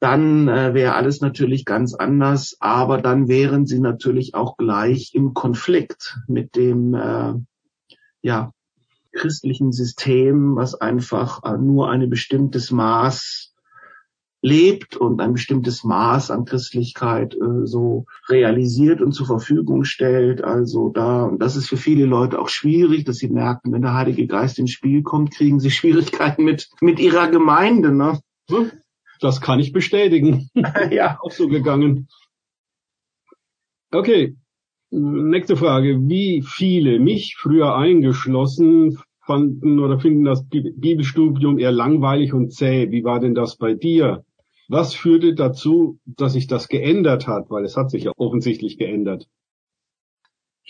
dann 0.00 0.48
äh, 0.48 0.74
wäre 0.74 0.94
alles 0.94 1.20
natürlich 1.20 1.64
ganz 1.64 1.94
anders, 1.94 2.56
aber 2.60 3.00
dann 3.00 3.28
wären 3.28 3.66
sie 3.66 3.80
natürlich 3.80 4.34
auch 4.34 4.56
gleich 4.56 5.12
im 5.14 5.34
Konflikt 5.34 6.18
mit 6.28 6.54
dem, 6.56 6.94
äh, 6.94 7.34
ja, 8.22 8.52
christlichen 9.12 9.72
System, 9.72 10.56
was 10.56 10.74
einfach 10.74 11.42
äh, 11.42 11.58
nur 11.58 11.90
ein 11.90 12.08
bestimmtes 12.08 12.70
Maß 12.70 13.54
lebt 14.40 14.96
und 14.96 15.20
ein 15.20 15.32
bestimmtes 15.32 15.82
Maß 15.82 16.30
an 16.30 16.44
Christlichkeit 16.44 17.34
äh, 17.34 17.66
so 17.66 18.06
realisiert 18.28 19.00
und 19.00 19.12
zur 19.12 19.26
Verfügung 19.26 19.84
stellt. 19.84 20.44
Also 20.44 20.90
da, 20.90 21.24
und 21.24 21.42
das 21.42 21.56
ist 21.56 21.68
für 21.68 21.76
viele 21.76 22.06
Leute 22.06 22.38
auch 22.38 22.48
schwierig, 22.48 23.04
dass 23.04 23.16
sie 23.16 23.28
merken, 23.28 23.72
wenn 23.72 23.82
der 23.82 23.94
Heilige 23.94 24.26
Geist 24.26 24.58
ins 24.58 24.70
Spiel 24.70 25.02
kommt, 25.02 25.32
kriegen 25.32 25.58
sie 25.58 25.70
Schwierigkeiten 25.72 26.44
mit, 26.44 26.68
mit 26.80 27.00
ihrer 27.00 27.28
Gemeinde. 27.28 27.92
Ne? 27.92 28.20
Hm, 28.48 28.70
das 29.20 29.40
kann 29.40 29.60
ich 29.60 29.72
bestätigen. 29.72 30.50
ja. 30.90 31.18
Auch 31.22 31.30
so 31.30 31.48
gegangen. 31.48 32.08
Okay. 33.90 34.36
Nächste 34.90 35.56
Frage. 35.56 35.98
Wie 36.08 36.42
viele, 36.42 36.98
mich 36.98 37.36
früher 37.36 37.76
eingeschlossen, 37.76 38.98
fanden 39.26 39.78
oder 39.78 40.00
finden 40.00 40.24
das 40.24 40.48
Bibelstudium 40.48 41.58
eher 41.58 41.72
langweilig 41.72 42.32
und 42.32 42.52
zäh? 42.52 42.90
Wie 42.90 43.04
war 43.04 43.20
denn 43.20 43.34
das 43.34 43.56
bei 43.56 43.74
dir? 43.74 44.24
Was 44.68 44.94
führte 44.94 45.34
dazu, 45.34 45.98
dass 46.04 46.32
sich 46.32 46.46
das 46.46 46.68
geändert 46.68 47.26
hat? 47.26 47.50
Weil 47.50 47.64
es 47.64 47.76
hat 47.76 47.90
sich 47.90 48.04
ja 48.04 48.12
offensichtlich 48.16 48.78
geändert. 48.78 49.28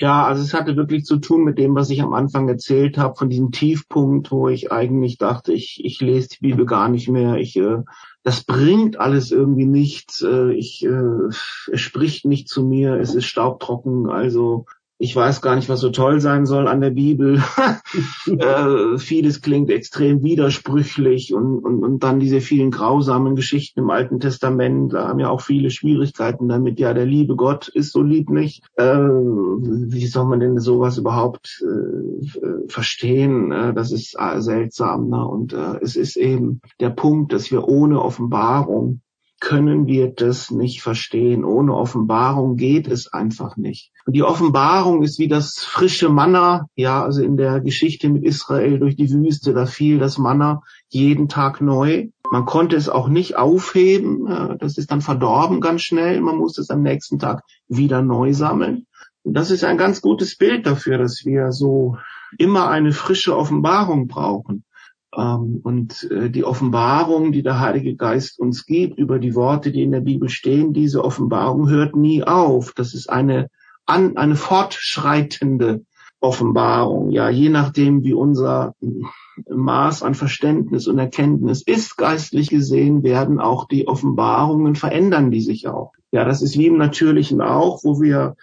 Ja, 0.01 0.25
also 0.27 0.43
es 0.43 0.55
hatte 0.55 0.77
wirklich 0.77 1.05
zu 1.05 1.17
tun 1.19 1.43
mit 1.43 1.59
dem, 1.59 1.75
was 1.75 1.91
ich 1.91 2.03
am 2.03 2.13
Anfang 2.13 2.49
erzählt 2.49 2.99
habe, 2.99 3.17
von 3.17 3.29
diesem 3.29 3.51
Tiefpunkt, 3.51 4.31
wo 4.31 4.49
ich 4.49 4.71
eigentlich 4.71 5.19
dachte, 5.19 5.53
ich, 5.53 5.81
ich 5.85 6.01
lese 6.01 6.29
die 6.29 6.49
Bibel 6.49 6.67
gar 6.67 6.89
nicht 6.89 7.09
mehr. 7.09 7.37
Ich, 7.39 7.57
äh, 7.57 7.83
das 8.29 8.45
bringt 8.45 9.01
alles 9.01 9.31
irgendwie 9.31 9.65
nichts. 9.65 10.21
Äh, 10.21 10.53
ich, 10.53 10.85
äh, 10.85 11.29
es 11.73 11.81
spricht 11.81 12.27
nicht 12.27 12.47
zu 12.47 12.63
mir. 12.63 12.97
Es 12.97 13.15
ist 13.15 13.25
staubtrocken. 13.25 14.11
Also 14.11 14.67
ich 14.99 15.15
weiß 15.15 15.41
gar 15.41 15.55
nicht, 15.55 15.69
was 15.69 15.81
so 15.81 15.91
toll 15.91 16.21
sein 16.21 16.45
soll 16.45 16.67
an 16.67 16.81
der 16.81 16.91
Bibel. 16.91 17.41
äh, 18.27 18.99
vieles 18.99 19.41
klingt 19.43 19.71
extrem 19.71 20.25
widersprüchlich 20.25 21.33
und, 21.33 21.61
und, 21.61 21.85
und 21.85 22.03
dann 22.03 22.19
diese 22.19 22.41
vielen 22.41 22.73
grausamen 22.73 23.37
Geschichten 23.37 23.81
im 23.81 23.91
Alten 23.91 24.19
Testament, 24.19 24.93
da 24.93 25.07
haben 25.07 25.21
ja 25.21 25.31
auch 25.31 25.41
viele 25.41 25.71
Schwierigkeiten 25.71 26.49
damit. 26.49 26.81
Ja, 26.81 26.95
der 26.95 27.07
liebe 27.07 27.37
Gott 27.37 27.69
ist 27.69 27.93
so 27.93 28.03
lieb 28.03 28.29
nicht. 28.29 28.65
Äh, 28.75 28.97
wie 28.97 30.07
soll 30.07 30.27
man 30.27 30.41
denn 30.41 30.59
sowas 30.59 30.99
überhaupt 30.99 31.65
äh, 31.65 32.69
verstehen? 32.69 33.53
Äh, 33.53 33.75
das 33.75 33.93
ist 33.93 34.17
seltsam. 34.39 35.11
Ne? 35.11 35.25
Und 35.25 35.53
äh, 35.53 35.79
es 35.81 35.95
ist 35.95 36.17
eben 36.17 36.61
der 36.81 36.91
Punkt, 36.91 37.33
dass 37.33 37.53
wir 37.53 37.69
ohne 37.69 38.03
Offenbarung 38.03 39.01
können 39.41 39.87
wir 39.87 40.13
das 40.13 40.51
nicht 40.51 40.83
verstehen. 40.83 41.45
Ohne 41.45 41.75
Offenbarung 41.75 42.57
geht 42.57 42.89
es 42.89 43.13
einfach 43.13 43.57
nicht. 43.57 43.93
Und 44.07 44.15
die 44.15 44.23
Offenbarung 44.23 45.03
ist 45.03 45.19
wie 45.19 45.29
das 45.29 45.59
frische 45.59 46.09
Manna, 46.09 46.67
ja, 46.75 47.03
also 47.05 47.23
in 47.23 47.37
der 47.37 47.61
Geschichte 47.61 48.09
mit 48.09 48.25
Israel 48.25 48.79
durch 48.79 48.97
die 48.97 49.11
Wüste, 49.11 49.55
da 49.55 49.67
fiel 49.67 49.99
das 49.99 50.19
Manna 50.19 50.63
jeden 50.89 51.29
Tag 51.29 51.61
neu. 51.61 52.09
Man 52.31 52.45
konnte 52.45 52.77
es 52.77 52.89
auch 52.89 53.09
nicht 53.09 53.37
aufheben, 53.37 54.57
das 54.59 54.77
ist 54.77 54.91
dann 54.91 55.01
verdorben 55.01 55.61
ganz 55.61 55.83
schnell, 55.83 56.21
man 56.21 56.37
muss 56.37 56.59
es 56.59 56.69
am 56.71 56.83
nächsten 56.83 57.19
Tag 57.19 57.43
wieder 57.69 58.03
neu 58.03 58.35
sammeln. 58.35 58.87
Und 59.23 59.35
das 59.35 59.51
ist 59.51 59.65
ein 59.65 59.79
ganz 59.79 60.01
gutes 60.01 60.37
Bild 60.37 60.67
dafür, 60.67 60.99
dass 60.99 61.25
wir 61.25 61.53
so 61.53 61.97
immer 62.37 62.69
eine 62.69 62.93
frische 62.93 63.37
Offenbarung 63.37 64.09
brauchen. 64.09 64.65
Ähm, 65.19 65.61
und 65.65 66.09
äh, 66.11 66.31
die 66.31 66.45
Offenbarung, 66.45 67.33
die 67.33 67.43
der 67.43 67.59
Heilige 67.59 67.97
Geist 67.97 68.39
uns 68.39 68.67
gibt 68.67 68.99
über 68.99 69.19
die 69.19 69.35
Worte, 69.35 69.73
die 69.73 69.83
in 69.83 69.91
der 69.91 70.01
Bibel 70.01 70.29
stehen, 70.29 70.73
diese 70.73 71.05
Offenbarung 71.05 71.69
hört 71.69 71.97
nie 71.97 72.23
auf. 72.23 72.73
Das 72.73 72.95
ist 72.95 73.11
eine, 73.11 73.51
eine 73.87 74.37
fortschreitende 74.37 75.85
Offenbarung. 76.21 77.11
Ja, 77.11 77.31
je 77.31 77.49
nachdem, 77.49 78.05
wie 78.05 78.13
unser 78.13 78.75
Maß 79.49 80.03
an 80.03 80.15
Verständnis 80.15 80.87
und 80.87 80.99
Erkenntnis 80.99 81.63
ist, 81.63 81.97
geistlich 81.97 82.51
gesehen, 82.51 83.03
werden 83.03 83.41
auch 83.41 83.67
die 83.67 83.89
Offenbarungen 83.89 84.75
verändern 84.75 85.31
die 85.31 85.41
sich 85.41 85.69
auch. 85.69 85.93
Ja, 86.11 86.25
das 86.25 86.43
ist 86.43 86.57
wie 86.57 86.67
im 86.67 86.79
Natürlichen 86.79 87.41
auch, 87.41 87.85
wo 87.85 88.01
wir 88.01 88.37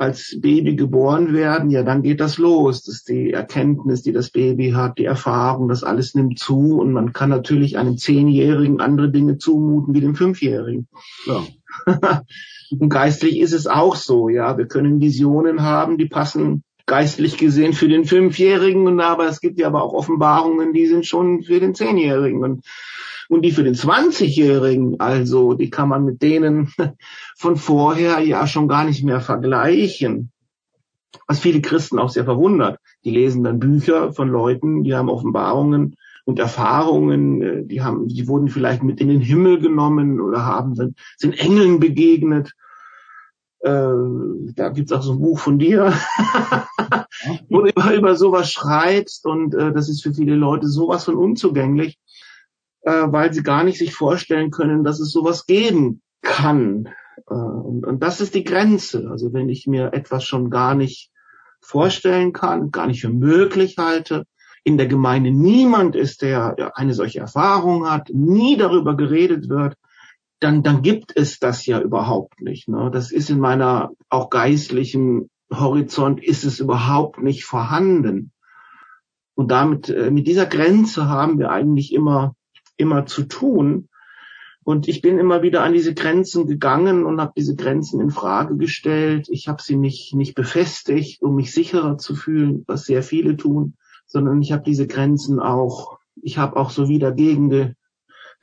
als 0.00 0.38
Baby 0.40 0.76
geboren 0.76 1.34
werden, 1.34 1.70
ja, 1.70 1.82
dann 1.82 2.02
geht 2.02 2.20
das 2.20 2.38
los. 2.38 2.84
Das 2.84 2.94
ist 2.94 3.08
die 3.08 3.32
Erkenntnis, 3.32 4.02
die 4.02 4.12
das 4.12 4.30
Baby 4.30 4.70
hat, 4.70 4.96
die 4.96 5.04
Erfahrung, 5.04 5.68
das 5.68 5.84
alles 5.84 6.14
nimmt 6.14 6.38
zu 6.38 6.78
und 6.80 6.92
man 6.92 7.12
kann 7.12 7.28
natürlich 7.28 7.76
einem 7.76 7.98
Zehnjährigen 7.98 8.80
andere 8.80 9.10
Dinge 9.10 9.36
zumuten 9.36 9.94
wie 9.94 10.00
dem 10.00 10.14
Fünfjährigen. 10.14 10.88
Ja. 11.26 11.44
und 12.70 12.88
geistlich 12.88 13.40
ist 13.40 13.52
es 13.52 13.66
auch 13.66 13.94
so, 13.94 14.30
ja. 14.30 14.56
Wir 14.56 14.66
können 14.66 15.02
Visionen 15.02 15.60
haben, 15.62 15.98
die 15.98 16.06
passen 16.06 16.64
geistlich 16.86 17.36
gesehen 17.36 17.74
für 17.74 17.88
den 17.88 18.06
Fünfjährigen, 18.06 18.86
und 18.86 19.00
aber 19.00 19.28
es 19.28 19.40
gibt 19.40 19.60
ja 19.60 19.66
aber 19.66 19.82
auch 19.82 19.92
Offenbarungen, 19.92 20.72
die 20.72 20.86
sind 20.86 21.06
schon 21.06 21.42
für 21.42 21.60
den 21.60 21.74
Zehnjährigen. 21.74 22.42
Und 22.42 22.64
und 23.30 23.42
die 23.42 23.52
für 23.52 23.62
den 23.62 23.76
20-Jährigen, 23.76 24.98
also 24.98 25.54
die 25.54 25.70
kann 25.70 25.88
man 25.88 26.04
mit 26.04 26.20
denen 26.20 26.72
von 27.38 27.56
vorher 27.56 28.18
ja 28.18 28.48
schon 28.48 28.66
gar 28.66 28.84
nicht 28.84 29.04
mehr 29.04 29.20
vergleichen. 29.20 30.32
Was 31.28 31.38
viele 31.38 31.60
Christen 31.60 32.00
auch 32.00 32.08
sehr 32.08 32.24
verwundert. 32.24 32.80
Die 33.04 33.12
lesen 33.12 33.44
dann 33.44 33.60
Bücher 33.60 34.12
von 34.12 34.28
Leuten, 34.28 34.82
die 34.82 34.96
haben 34.96 35.08
Offenbarungen 35.08 35.94
und 36.24 36.40
Erfahrungen, 36.40 37.42
äh, 37.42 37.64
die 37.64 37.82
haben, 37.82 38.08
die 38.08 38.26
wurden 38.26 38.48
vielleicht 38.48 38.82
mit 38.82 39.00
in 39.00 39.06
den 39.06 39.20
Himmel 39.20 39.60
genommen 39.60 40.20
oder 40.20 40.44
haben, 40.44 40.74
sind, 40.74 40.98
sind 41.16 41.38
Engeln 41.38 41.78
begegnet. 41.78 42.52
Äh, 43.60 43.92
da 44.56 44.70
gibt's 44.70 44.90
auch 44.90 45.02
so 45.02 45.12
ein 45.12 45.20
Buch 45.20 45.38
von 45.38 45.60
dir, 45.60 45.92
wo 47.48 47.60
du 47.60 47.70
über, 47.70 47.94
über 47.94 48.16
sowas 48.16 48.50
schreibst 48.50 49.24
und 49.24 49.54
äh, 49.54 49.72
das 49.72 49.88
ist 49.88 50.02
für 50.02 50.12
viele 50.12 50.34
Leute 50.34 50.66
sowas 50.66 51.04
von 51.04 51.14
unzugänglich 51.14 51.96
äh, 52.90 53.12
weil 53.12 53.32
sie 53.32 53.42
gar 53.42 53.64
nicht 53.64 53.78
sich 53.78 53.94
vorstellen 53.94 54.50
können, 54.50 54.84
dass 54.84 55.00
es 55.00 55.12
sowas 55.12 55.46
geben 55.46 56.02
kann. 56.22 56.88
Äh, 57.28 57.34
und, 57.34 57.86
und 57.86 58.02
das 58.02 58.20
ist 58.20 58.34
die 58.34 58.44
Grenze. 58.44 59.08
Also 59.10 59.32
wenn 59.32 59.48
ich 59.48 59.66
mir 59.66 59.92
etwas 59.92 60.24
schon 60.24 60.50
gar 60.50 60.74
nicht 60.74 61.10
vorstellen 61.60 62.32
kann, 62.32 62.70
gar 62.70 62.86
nicht 62.86 63.02
für 63.02 63.10
möglich 63.10 63.76
halte, 63.78 64.24
in 64.64 64.76
der 64.76 64.86
Gemeinde 64.86 65.30
niemand 65.30 65.96
ist, 65.96 66.22
der 66.22 66.76
eine 66.76 66.94
solche 66.94 67.20
Erfahrung 67.20 67.88
hat, 67.88 68.10
nie 68.12 68.56
darüber 68.56 68.96
geredet 68.96 69.48
wird, 69.48 69.74
dann, 70.40 70.62
dann 70.62 70.82
gibt 70.82 71.16
es 71.16 71.38
das 71.38 71.66
ja 71.66 71.80
überhaupt 71.80 72.40
nicht. 72.40 72.68
Ne? 72.68 72.90
Das 72.92 73.10
ist 73.12 73.30
in 73.30 73.38
meiner 73.38 73.90
auch 74.08 74.30
geistlichen 74.30 75.30
Horizont 75.52 76.22
ist 76.22 76.44
es 76.44 76.60
überhaupt 76.60 77.22
nicht 77.22 77.44
vorhanden. 77.44 78.32
Und 79.34 79.50
damit, 79.50 79.88
äh, 79.88 80.10
mit 80.10 80.26
dieser 80.26 80.46
Grenze 80.46 81.08
haben 81.08 81.38
wir 81.38 81.50
eigentlich 81.50 81.92
immer 81.92 82.34
immer 82.80 83.06
zu 83.06 83.24
tun. 83.24 83.88
Und 84.62 84.88
ich 84.88 85.00
bin 85.00 85.18
immer 85.18 85.42
wieder 85.42 85.62
an 85.62 85.72
diese 85.72 85.94
Grenzen 85.94 86.46
gegangen 86.46 87.04
und 87.04 87.20
habe 87.20 87.32
diese 87.36 87.56
Grenzen 87.56 88.00
in 88.00 88.10
Frage 88.10 88.56
gestellt. 88.56 89.28
Ich 89.30 89.48
habe 89.48 89.62
sie 89.62 89.76
nicht, 89.76 90.14
nicht 90.14 90.34
befestigt, 90.34 91.22
um 91.22 91.34
mich 91.34 91.52
sicherer 91.52 91.98
zu 91.98 92.14
fühlen, 92.14 92.64
was 92.66 92.84
sehr 92.84 93.02
viele 93.02 93.36
tun, 93.36 93.74
sondern 94.06 94.42
ich 94.42 94.52
habe 94.52 94.62
diese 94.62 94.86
Grenzen 94.86 95.40
auch, 95.40 95.98
ich 96.22 96.38
habe 96.38 96.56
auch 96.56 96.70
so 96.70 96.88
wieder 96.88 97.12
gegen, 97.12 97.48
ge, 97.48 97.74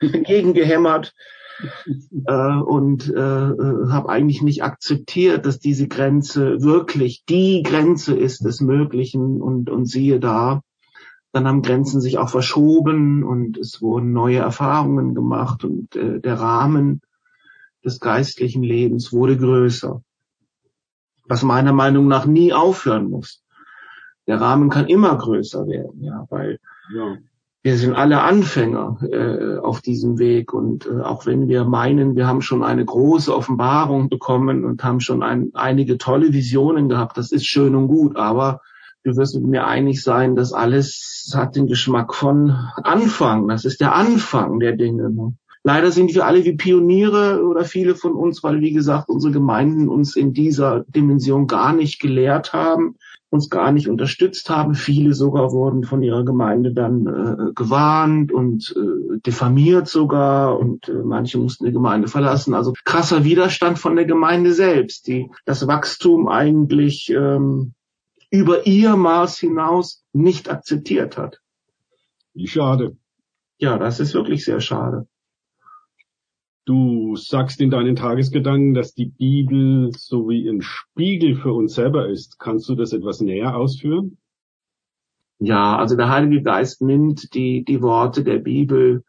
gegen 0.00 0.54
gehämmert 0.54 1.14
äh, 2.26 2.56
und 2.56 3.08
äh, 3.08 3.18
habe 3.18 4.08
eigentlich 4.08 4.42
nicht 4.42 4.64
akzeptiert, 4.64 5.46
dass 5.46 5.60
diese 5.60 5.88
Grenze 5.88 6.62
wirklich 6.62 7.24
die 7.28 7.62
Grenze 7.62 8.16
ist 8.16 8.44
des 8.44 8.60
Möglichen 8.60 9.40
und, 9.40 9.70
und 9.70 9.86
siehe 9.86 10.18
da, 10.18 10.62
dann 11.32 11.46
haben 11.46 11.62
Grenzen 11.62 12.00
sich 12.00 12.18
auch 12.18 12.30
verschoben 12.30 13.22
und 13.22 13.58
es 13.58 13.82
wurden 13.82 14.12
neue 14.12 14.38
Erfahrungen 14.38 15.14
gemacht 15.14 15.64
und 15.64 15.94
äh, 15.94 16.20
der 16.20 16.40
Rahmen 16.40 17.02
des 17.84 18.00
geistlichen 18.00 18.62
Lebens 18.62 19.12
wurde 19.12 19.36
größer. 19.36 20.02
Was 21.26 21.42
meiner 21.42 21.72
Meinung 21.72 22.08
nach 22.08 22.26
nie 22.26 22.52
aufhören 22.52 23.10
muss. 23.10 23.42
Der 24.26 24.40
Rahmen 24.40 24.70
kann 24.70 24.86
immer 24.86 25.16
größer 25.16 25.66
werden, 25.66 26.02
ja, 26.02 26.26
weil 26.30 26.58
ja. 26.94 27.16
wir 27.62 27.76
sind 27.76 27.94
alle 27.94 28.22
Anfänger 28.22 28.98
äh, 29.02 29.58
auf 29.58 29.80
diesem 29.80 30.18
Weg 30.18 30.52
und 30.52 30.86
äh, 30.86 31.00
auch 31.00 31.26
wenn 31.26 31.48
wir 31.48 31.64
meinen, 31.64 32.16
wir 32.16 32.26
haben 32.26 32.42
schon 32.42 32.62
eine 32.62 32.84
große 32.84 33.34
Offenbarung 33.34 34.08
bekommen 34.08 34.64
und 34.64 34.84
haben 34.84 35.00
schon 35.00 35.22
ein, 35.22 35.50
einige 35.54 35.98
tolle 35.98 36.32
Visionen 36.32 36.88
gehabt, 36.88 37.16
das 37.16 37.32
ist 37.32 37.46
schön 37.46 37.74
und 37.74 37.88
gut, 37.88 38.16
aber 38.16 38.60
du 39.04 39.16
wirst 39.16 39.34
mit 39.36 39.46
mir 39.46 39.66
einig 39.66 40.02
sein, 40.02 40.36
dass 40.36 40.52
alles 40.52 41.32
hat 41.34 41.56
den 41.56 41.66
Geschmack 41.66 42.14
von 42.14 42.50
Anfang. 42.82 43.48
Das 43.48 43.64
ist 43.64 43.80
der 43.80 43.94
Anfang 43.94 44.60
der 44.60 44.76
Dinge. 44.76 45.10
Ne? 45.10 45.34
Leider 45.64 45.90
sind 45.90 46.14
wir 46.14 46.24
alle 46.24 46.44
wie 46.44 46.56
Pioniere 46.56 47.44
oder 47.44 47.64
viele 47.64 47.94
von 47.94 48.14
uns, 48.14 48.42
weil 48.42 48.60
wie 48.60 48.72
gesagt 48.72 49.08
unsere 49.08 49.32
Gemeinden 49.32 49.88
uns 49.88 50.16
in 50.16 50.32
dieser 50.32 50.84
Dimension 50.88 51.46
gar 51.46 51.72
nicht 51.72 52.00
gelehrt 52.00 52.52
haben, 52.52 52.96
uns 53.30 53.50
gar 53.50 53.72
nicht 53.72 53.88
unterstützt 53.88 54.48
haben. 54.48 54.74
Viele 54.74 55.12
sogar 55.12 55.52
wurden 55.52 55.84
von 55.84 56.02
ihrer 56.02 56.24
Gemeinde 56.24 56.72
dann 56.72 57.06
äh, 57.06 57.52
gewarnt 57.54 58.32
und 58.32 58.74
äh, 58.76 59.18
diffamiert 59.26 59.88
sogar 59.88 60.58
und 60.58 60.88
äh, 60.88 61.02
manche 61.04 61.38
mussten 61.38 61.66
die 61.66 61.72
Gemeinde 61.72 62.08
verlassen. 62.08 62.54
Also 62.54 62.72
krasser 62.84 63.24
Widerstand 63.24 63.78
von 63.78 63.96
der 63.96 64.06
Gemeinde 64.06 64.54
selbst, 64.54 65.06
die 65.06 65.30
das 65.44 65.66
Wachstum 65.66 66.28
eigentlich 66.28 67.10
ähm, 67.10 67.74
über 68.30 68.66
ihr 68.66 68.96
Maß 68.96 69.38
hinaus 69.38 70.04
nicht 70.12 70.50
akzeptiert 70.50 71.16
hat. 71.16 71.40
Wie 72.34 72.46
schade. 72.46 72.96
Ja, 73.58 73.78
das 73.78 74.00
ist 74.00 74.14
wirklich 74.14 74.44
sehr 74.44 74.60
schade. 74.60 75.08
Du 76.64 77.16
sagst 77.16 77.60
in 77.60 77.70
deinen 77.70 77.96
Tagesgedanken, 77.96 78.74
dass 78.74 78.92
die 78.92 79.06
Bibel 79.06 79.90
so 79.96 80.28
wie 80.28 80.48
ein 80.48 80.60
Spiegel 80.60 81.34
für 81.34 81.52
uns 81.52 81.74
selber 81.74 82.08
ist. 82.08 82.38
Kannst 82.38 82.68
du 82.68 82.74
das 82.74 82.92
etwas 82.92 83.20
näher 83.20 83.56
ausführen? 83.56 84.18
Ja, 85.38 85.78
also 85.78 85.96
der 85.96 86.10
Heilige 86.10 86.42
Geist 86.42 86.82
nimmt 86.82 87.32
die, 87.34 87.64
die 87.64 87.80
Worte 87.80 88.22
der 88.22 88.38
Bibel 88.38 89.04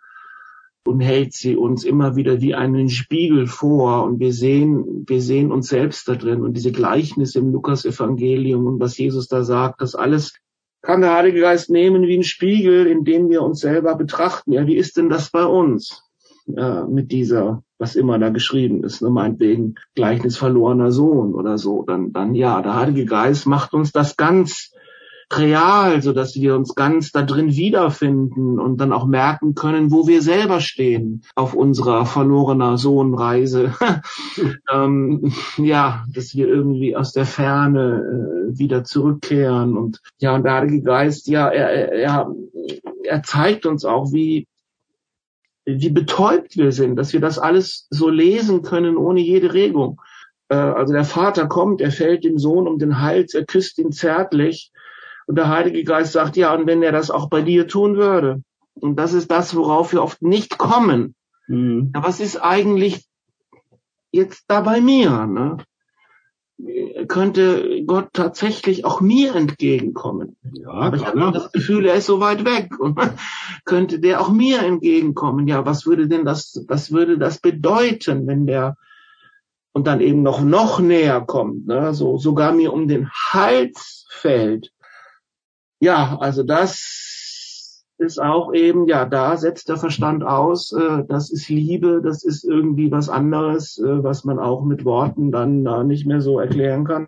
und 0.86 1.00
hält 1.00 1.34
sie 1.34 1.56
uns 1.56 1.84
immer 1.84 2.16
wieder 2.16 2.42
wie 2.42 2.56
einen 2.56 2.90
Spiegel 2.90 3.48
vor 3.48 4.04
und 4.06 4.20
wir 4.20 4.34
sehen, 4.34 5.06
wir 5.08 5.22
sehen 5.22 5.52
uns 5.52 5.68
selbst 5.68 6.08
da 6.08 6.16
drin 6.16 6.42
und 6.42 6.54
diese 6.54 6.72
Gleichnisse 6.72 7.40
im 7.40 7.52
Lukas-Evangelium 7.52 8.66
und 8.66 8.80
was 8.80 8.98
Jesus 8.98 9.28
da 9.28 9.44
sagt, 9.44 9.82
das 9.82 9.96
alles 9.96 10.34
kann 10.82 11.02
der 11.02 11.14
Heilige 11.14 11.42
Geist 11.42 11.70
nehmen 11.70 12.04
wie 12.04 12.18
ein 12.18 12.24
Spiegel, 12.24 12.88
in 12.88 13.04
dem 13.04 13.30
wir 13.30 13.44
uns 13.44 13.60
selber 13.60 13.96
betrachten. 13.96 14.54
Ja, 14.54 14.66
wie 14.66 14.78
ist 14.78 14.96
denn 14.96 15.10
das 15.10 15.30
bei 15.30 15.46
uns? 15.46 16.10
äh, 16.56 16.84
mit 16.86 17.12
dieser, 17.12 17.64
was 17.78 17.96
immer 17.96 18.20
da 18.20 18.30
geschrieben 18.30 18.84
ist, 18.84 19.02
ne, 19.02 19.10
meinetwegen 19.10 19.76
Gleichnis 19.96 20.38
verlorener 20.38 20.92
Sohn 20.92 21.34
oder 21.34 21.58
so, 21.58 21.84
dann, 21.84 22.12
dann 22.12 22.36
ja, 22.36 22.62
der 22.62 22.76
Heilige 22.76 23.06
Geist 23.06 23.46
macht 23.46 23.74
uns 23.74 23.92
das 23.92 24.18
ganz 24.18 24.72
real, 25.32 26.02
so 26.02 26.14
dass 26.14 26.36
wir 26.36 26.56
uns 26.56 26.76
ganz 26.76 27.12
da 27.12 27.22
drin 27.22 27.56
wiederfinden 27.56 28.60
und 28.60 28.78
dann 28.78 28.94
auch 28.94 29.06
merken 29.06 29.56
können, 29.56 29.92
wo 29.92 30.08
wir 30.08 30.22
selber 30.22 30.60
stehen 30.60 31.24
auf 31.36 31.54
unserer 31.54 32.06
verlorener 32.06 32.78
Sohnreise. 32.78 33.74
ähm, 34.72 35.32
ja, 35.58 36.06
dass 36.14 36.36
wir 36.36 36.48
irgendwie 36.48 36.96
aus 36.96 37.14
der 37.14 37.26
Ferne 37.26 38.50
äh, 38.52 38.58
wieder 38.58 38.84
zurückkehren 38.84 39.78
und 39.78 40.02
ja, 40.20 40.36
und 40.36 40.44
der 40.44 40.54
Heilige 40.56 40.82
Geist, 40.82 41.28
ja, 41.28 41.48
er, 41.48 41.92
er, 41.92 42.34
er 43.04 43.24
zeigt 43.24 43.66
uns 43.66 43.86
auch, 43.86 44.12
wie 44.12 44.48
wie 45.66 45.90
betäubt 45.90 46.58
wir 46.58 46.72
sind, 46.72 46.96
dass 46.96 47.14
wir 47.14 47.20
das 47.20 47.38
alles 47.38 47.88
so 47.92 48.10
lesen 48.10 48.64
können 48.64 48.98
ohne 48.98 49.20
jede 49.20 49.54
Regung. 49.54 50.02
Äh, 50.50 50.56
also 50.56 50.94
der 50.94 51.06
Vater 51.06 51.48
kommt, 51.48 51.82
er 51.82 51.92
fällt 51.92 52.24
dem 52.24 52.38
Sohn 52.38 52.68
um 52.68 52.80
den 52.80 53.00
Hals, 53.00 53.34
er 53.34 53.46
küsst 53.46 53.78
ihn 53.78 53.92
zärtlich 53.92 54.72
und 55.30 55.36
der 55.36 55.48
Heilige 55.48 55.84
Geist 55.84 56.14
sagt, 56.14 56.38
ja, 56.38 56.56
und 56.56 56.66
wenn 56.66 56.82
er 56.82 56.92
das 56.92 57.12
auch 57.12 57.30
bei 57.30 57.44
dir 57.44 57.68
tun 57.68 57.98
würde. 57.98 58.42
Und 58.74 58.96
das 58.96 59.14
ist 59.14 59.30
das, 59.30 59.56
worauf 59.56 59.94
wir 59.94 60.02
oft 60.02 60.24
nicht 60.24 60.58
kommen. 60.58 61.14
Mhm. 61.46 61.92
Ja, 61.94 62.04
was 62.04 62.20
ist 62.20 62.38
eigentlich 62.38 63.06
jetzt 64.12 64.46
da 64.48 64.62
bei 64.62 64.82
mir? 64.82 65.28
Ne? 65.28 65.58
könnte 67.08 67.84
Gott 67.86 68.10
tatsächlich 68.12 68.86
auch 68.86 69.02
mir 69.02 69.36
entgegenkommen. 69.36 70.36
Ja, 70.52 70.72
Aber 70.72 70.98
ich 70.98 71.06
habe 71.06 71.32
das 71.32 71.52
Gefühl, 71.52 71.86
er 71.86 71.94
ist 71.94 72.08
so 72.08 72.20
weit 72.20 72.44
weg. 72.44 72.80
Und 72.80 73.00
könnte 73.66 74.00
der 74.00 74.22
auch 74.22 74.30
mir 74.30 74.64
entgegenkommen? 74.64 75.48
Ja, 75.48 75.64
was 75.66 75.86
würde 75.86 76.08
denn 76.08 76.26
das, 76.26 76.66
was 76.68 76.92
würde 76.92 77.20
das 77.20 77.40
bedeuten, 77.40 78.26
wenn 78.26 78.48
der 78.48 78.78
und 79.74 79.86
dann 79.86 80.02
eben 80.02 80.24
noch 80.24 80.42
noch 80.42 80.80
näher 80.80 81.22
kommt, 81.22 81.68
ne? 81.68 81.94
so 81.94 82.18
sogar 82.18 82.52
mir 82.52 82.74
um 82.74 82.88
den 82.88 83.10
Hals 83.12 84.08
fällt. 84.10 84.72
Ja, 85.80 86.18
also 86.20 86.44
das 86.44 87.86
ist 87.98 88.22
auch 88.22 88.54
eben, 88.54 88.88
ja, 88.88 89.06
da 89.06 89.38
setzt 89.38 89.70
der 89.70 89.78
Verstand 89.78 90.24
aus, 90.24 90.72
äh, 90.72 91.04
das 91.08 91.30
ist 91.32 91.50
Liebe, 91.50 92.02
das 92.02 92.24
ist 92.24 92.46
irgendwie 92.46 92.92
was 92.92 93.10
anderes, 93.10 93.78
äh, 93.78 94.04
was 94.04 94.24
man 94.24 94.40
auch 94.40 94.64
mit 94.64 94.86
Worten 94.86 95.32
dann 95.32 95.64
da 95.66 95.84
nicht 95.84 96.06
mehr 96.06 96.22
so 96.22 96.40
erklären 96.40 96.86
kann. 96.86 97.08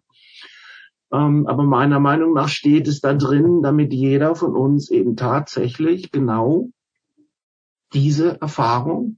Ähm, 1.14 1.48
aber 1.48 1.64
meiner 1.64 2.00
Meinung 2.00 2.34
nach 2.34 2.50
steht 2.50 2.88
es 2.88 3.02
da 3.02 3.14
drin, 3.14 3.62
damit 3.62 3.94
jeder 3.94 4.36
von 4.36 4.56
uns 4.56 4.90
eben 4.90 5.16
tatsächlich 5.16 6.12
genau 6.12 6.70
diese 7.94 8.40
Erfahrung 8.42 9.18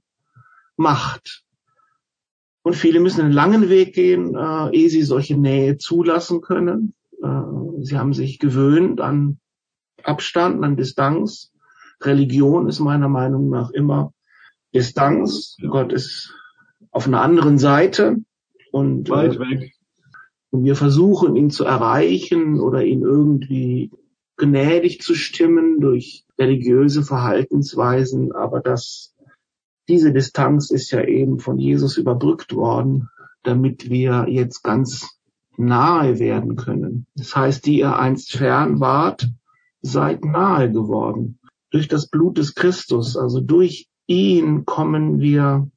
macht. 0.76 1.44
Und 2.62 2.74
viele 2.74 2.98
müssen 2.98 3.20
einen 3.20 3.32
langen 3.32 3.68
Weg 3.68 3.94
gehen, 3.94 4.34
äh, 4.34 4.70
ehe 4.70 4.88
sie 4.88 5.02
solche 5.02 5.36
Nähe 5.36 5.76
zulassen 5.76 6.40
können. 6.40 6.94
Äh, 7.22 7.82
sie 7.82 7.98
haben 7.98 8.12
sich 8.12 8.38
gewöhnt 8.38 9.00
an 9.00 9.38
Abstand, 10.04 10.64
an 10.64 10.76
Distanz. 10.76 11.52
Religion 12.00 12.68
ist 12.68 12.80
meiner 12.80 13.08
Meinung 13.08 13.48
nach 13.50 13.70
immer 13.70 14.12
Distanz. 14.74 15.56
Ja. 15.58 15.70
Gott 15.70 15.92
ist 15.92 16.34
auf 16.90 17.06
einer 17.06 17.22
anderen 17.22 17.58
Seite 17.58 18.16
und 18.72 19.08
weit 19.08 19.36
äh, 19.36 19.40
weg. 19.40 19.74
Und 20.50 20.64
wir 20.64 20.76
versuchen 20.76 21.34
ihn 21.36 21.50
zu 21.50 21.64
erreichen 21.64 22.60
oder 22.60 22.84
ihn 22.84 23.02
irgendwie 23.02 23.90
gnädig 24.36 25.00
zu 25.00 25.14
stimmen 25.14 25.80
durch 25.80 26.24
religiöse 26.38 27.02
Verhaltensweisen, 27.02 28.32
aber 28.32 28.60
das, 28.60 29.14
diese 29.88 30.12
Distanz 30.12 30.70
ist 30.70 30.90
ja 30.90 31.04
eben 31.04 31.38
von 31.38 31.58
Jesus 31.58 31.96
überbrückt 31.96 32.54
worden, 32.54 33.08
damit 33.42 33.90
wir 33.90 34.26
jetzt 34.28 34.62
ganz 34.62 35.18
nahe 35.56 36.18
werden 36.18 36.56
können. 36.56 37.06
Das 37.14 37.36
heißt, 37.36 37.66
die 37.66 37.78
ihr 37.78 37.96
einst 37.96 38.32
fern 38.32 38.80
wart, 38.80 39.28
seid 39.84 40.24
nahe 40.24 40.72
geworden 40.72 41.38
durch 41.70 41.88
das 41.88 42.08
Blut 42.08 42.38
des 42.38 42.54
Christus, 42.54 43.16
also 43.16 43.40
durch 43.40 43.88
ihn 44.06 44.64
kommen 44.64 45.20
wir 45.20 45.68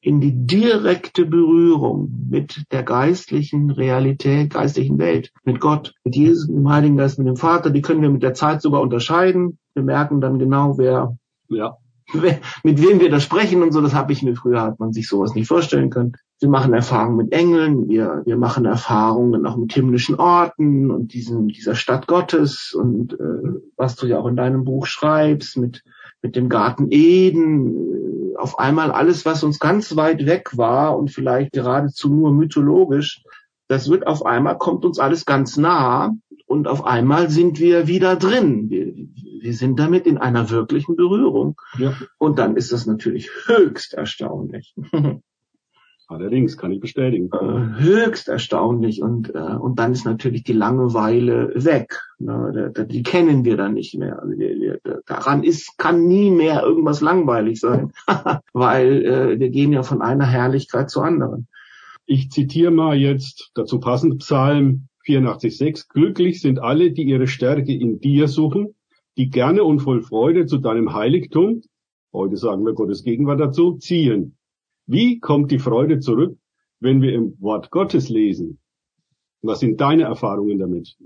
in 0.00 0.20
die 0.20 0.46
direkte 0.46 1.24
Berührung 1.26 2.26
mit 2.28 2.64
der 2.72 2.82
geistlichen 2.82 3.70
Realität, 3.70 4.54
geistlichen 4.54 4.98
Welt, 4.98 5.30
mit 5.44 5.60
Gott, 5.60 5.94
mit 6.04 6.16
Jesus, 6.16 6.48
mit 6.48 6.56
dem 6.56 6.68
Heiligen 6.70 6.96
Geist, 6.96 7.18
mit 7.18 7.28
dem 7.28 7.36
Vater. 7.36 7.70
Die 7.70 7.82
können 7.82 8.02
wir 8.02 8.10
mit 8.10 8.22
der 8.22 8.34
Zeit 8.34 8.62
sogar 8.62 8.80
unterscheiden. 8.80 9.58
Wir 9.74 9.84
merken 9.84 10.20
dann 10.20 10.40
genau, 10.40 10.76
wer 10.76 11.16
ja 11.48 11.76
mit 12.64 12.82
wem 12.82 13.00
wir 13.00 13.10
da 13.10 13.20
sprechen 13.20 13.62
und 13.62 13.72
so, 13.72 13.80
das 13.80 13.94
habe 13.94 14.12
ich 14.12 14.22
mir 14.22 14.34
früher, 14.34 14.60
hat 14.60 14.80
man 14.80 14.92
sich 14.92 15.08
sowas 15.08 15.34
nicht 15.34 15.48
vorstellen 15.48 15.90
können. 15.90 16.12
Wir 16.42 16.48
machen 16.48 16.74
Erfahrungen 16.74 17.16
mit 17.16 17.32
Engeln, 17.32 17.88
wir, 17.88 18.22
wir 18.24 18.36
machen 18.36 18.64
Erfahrungen 18.64 19.46
auch 19.46 19.56
mit 19.56 19.72
himmlischen 19.72 20.16
Orten 20.16 20.90
und 20.90 21.14
diesem, 21.14 21.46
dieser 21.46 21.76
Stadt 21.76 22.08
Gottes 22.08 22.74
und 22.74 23.12
äh, 23.12 23.60
was 23.76 23.94
du 23.94 24.06
ja 24.06 24.18
auch 24.18 24.26
in 24.26 24.34
deinem 24.34 24.64
Buch 24.64 24.86
schreibst, 24.86 25.56
mit, 25.56 25.84
mit 26.20 26.34
dem 26.34 26.48
Garten 26.48 26.88
Eden, 26.90 28.34
äh, 28.34 28.36
auf 28.36 28.58
einmal 28.58 28.90
alles, 28.90 29.24
was 29.24 29.44
uns 29.44 29.60
ganz 29.60 29.94
weit 29.94 30.26
weg 30.26 30.58
war 30.58 30.98
und 30.98 31.12
vielleicht 31.12 31.52
geradezu 31.52 32.12
nur 32.12 32.32
mythologisch, 32.32 33.22
das 33.68 33.88
wird 33.88 34.08
auf 34.08 34.26
einmal, 34.26 34.58
kommt 34.58 34.84
uns 34.84 34.98
alles 34.98 35.24
ganz 35.24 35.56
nah 35.56 36.12
und 36.46 36.66
auf 36.66 36.84
einmal 36.84 37.30
sind 37.30 37.60
wir 37.60 37.86
wieder 37.86 38.16
drin. 38.16 38.68
Wir, 38.68 38.92
wir 39.40 39.54
sind 39.54 39.78
damit 39.78 40.06
in 40.06 40.18
einer 40.18 40.50
wirklichen 40.50 40.96
Berührung. 40.96 41.54
Ja. 41.78 41.94
Und 42.18 42.40
dann 42.40 42.56
ist 42.56 42.72
das 42.72 42.86
natürlich 42.86 43.30
höchst 43.46 43.94
erstaunlich. 43.94 44.74
Allerdings, 46.12 46.58
kann 46.58 46.72
ich 46.72 46.80
bestätigen. 46.80 47.30
Äh, 47.32 47.82
höchst 47.82 48.28
erstaunlich 48.28 49.02
und, 49.02 49.34
äh, 49.34 49.38
und 49.38 49.78
dann 49.78 49.92
ist 49.92 50.04
natürlich 50.04 50.44
die 50.44 50.52
Langeweile 50.52 51.52
weg. 51.54 52.02
Ne? 52.18 52.72
Die, 52.76 52.86
die 52.86 53.02
kennen 53.02 53.46
wir 53.46 53.56
dann 53.56 53.72
nicht 53.72 53.96
mehr. 53.96 54.20
Also 54.20 54.36
wir, 54.36 54.60
wir, 54.60 55.00
daran 55.06 55.42
ist, 55.42 55.78
kann 55.78 56.06
nie 56.06 56.30
mehr 56.30 56.62
irgendwas 56.62 57.00
langweilig 57.00 57.60
sein, 57.60 57.92
weil 58.52 59.04
äh, 59.04 59.40
wir 59.40 59.48
gehen 59.48 59.72
ja 59.72 59.82
von 59.82 60.02
einer 60.02 60.26
Herrlichkeit 60.26 60.90
zur 60.90 61.04
anderen. 61.04 61.48
Ich 62.04 62.30
zitiere 62.30 62.70
mal 62.70 62.94
jetzt 62.96 63.50
dazu 63.54 63.80
passend 63.80 64.18
Psalm 64.18 64.88
84,6. 65.06 65.88
Glücklich 65.88 66.42
sind 66.42 66.58
alle, 66.58 66.92
die 66.92 67.04
ihre 67.04 67.26
Stärke 67.26 67.72
in 67.72 68.00
dir 68.00 68.28
suchen, 68.28 68.74
die 69.16 69.30
gerne 69.30 69.64
und 69.64 69.80
voll 69.80 70.02
Freude 70.02 70.44
zu 70.44 70.58
deinem 70.58 70.92
Heiligtum, 70.92 71.62
heute 72.12 72.36
sagen 72.36 72.66
wir 72.66 72.74
Gottes 72.74 73.02
Gegenwart 73.02 73.40
dazu, 73.40 73.78
ziehen. 73.78 74.36
Wie 74.86 75.20
kommt 75.20 75.50
die 75.50 75.58
Freude 75.58 76.00
zurück, 76.00 76.38
wenn 76.80 77.02
wir 77.02 77.12
im 77.12 77.36
Wort 77.40 77.70
Gottes 77.70 78.08
lesen? 78.08 78.58
Was 79.42 79.60
sind 79.60 79.80
deine 79.80 80.04
Erfahrungen 80.04 80.58
damit? 80.58 80.96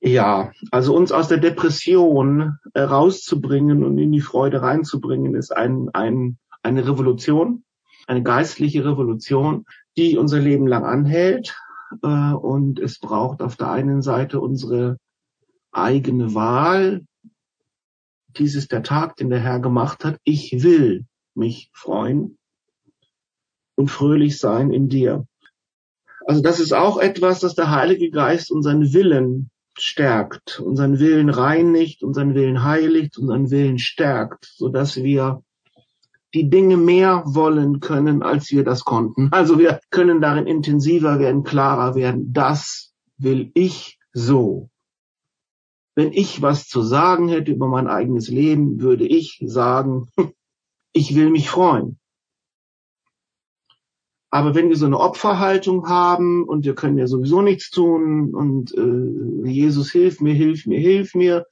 Ja, 0.00 0.52
also 0.70 0.94
uns 0.94 1.10
aus 1.10 1.28
der 1.28 1.38
Depression 1.38 2.58
rauszubringen 2.76 3.82
und 3.82 3.98
in 3.98 4.12
die 4.12 4.20
Freude 4.20 4.62
reinzubringen, 4.62 5.34
ist 5.34 5.50
ein, 5.50 5.88
ein, 5.92 6.38
eine 6.62 6.86
Revolution, 6.86 7.64
eine 8.06 8.22
geistliche 8.22 8.84
Revolution, 8.84 9.64
die 9.96 10.16
unser 10.16 10.38
Leben 10.38 10.66
lang 10.66 10.84
anhält, 10.84 11.56
äh, 12.02 12.32
und 12.32 12.78
es 12.78 13.00
braucht 13.00 13.42
auf 13.42 13.56
der 13.56 13.70
einen 13.70 14.02
Seite 14.02 14.40
unsere 14.40 14.98
eigene 15.72 16.34
Wahl. 16.34 17.04
Dies 18.36 18.54
ist 18.54 18.72
der 18.72 18.82
Tag, 18.82 19.16
den 19.16 19.30
der 19.30 19.40
Herr 19.40 19.58
gemacht 19.58 20.04
hat. 20.04 20.20
Ich 20.22 20.62
will 20.62 21.06
mich 21.34 21.70
freuen 21.72 22.37
und 23.78 23.88
fröhlich 23.88 24.38
sein 24.38 24.72
in 24.72 24.88
dir. 24.88 25.26
Also 26.26 26.42
das 26.42 26.60
ist 26.60 26.72
auch 26.72 26.98
etwas, 26.98 27.40
dass 27.40 27.54
der 27.54 27.70
Heilige 27.70 28.10
Geist 28.10 28.50
unseren 28.50 28.92
Willen 28.92 29.50
stärkt, 29.78 30.60
unseren 30.60 30.98
Willen 30.98 31.30
reinigt, 31.30 32.02
unseren 32.02 32.34
Willen 32.34 32.64
heiligt, 32.64 33.16
unseren 33.16 33.50
Willen 33.50 33.78
stärkt, 33.78 34.52
so 34.56 34.68
dass 34.68 34.96
wir 34.96 35.42
die 36.34 36.50
Dinge 36.50 36.76
mehr 36.76 37.22
wollen 37.24 37.80
können, 37.80 38.22
als 38.22 38.50
wir 38.50 38.64
das 38.64 38.84
konnten. 38.84 39.30
Also 39.32 39.58
wir 39.58 39.80
können 39.90 40.20
darin 40.20 40.46
intensiver 40.46 41.18
werden, 41.18 41.44
klarer 41.44 41.94
werden. 41.94 42.32
Das 42.32 42.92
will 43.16 43.50
ich 43.54 43.98
so. 44.12 44.68
Wenn 45.94 46.12
ich 46.12 46.42
was 46.42 46.68
zu 46.68 46.82
sagen 46.82 47.28
hätte 47.28 47.52
über 47.52 47.68
mein 47.68 47.86
eigenes 47.86 48.28
Leben, 48.28 48.80
würde 48.80 49.06
ich 49.06 49.42
sagen, 49.46 50.08
ich 50.92 51.14
will 51.14 51.30
mich 51.30 51.48
freuen. 51.48 51.98
Aber 54.30 54.54
wenn 54.54 54.68
wir 54.68 54.76
so 54.76 54.86
eine 54.86 54.98
Opferhaltung 54.98 55.88
haben 55.88 56.44
und 56.44 56.64
wir 56.64 56.74
können 56.74 56.98
ja 56.98 57.06
sowieso 57.06 57.40
nichts 57.40 57.70
tun 57.70 58.34
und 58.34 58.74
äh, 58.76 59.48
Jesus 59.48 59.90
hilf 59.90 60.20
mir, 60.20 60.34
hilf 60.34 60.66
mir, 60.66 60.78
hilf 60.78 61.14
mir, 61.14 61.46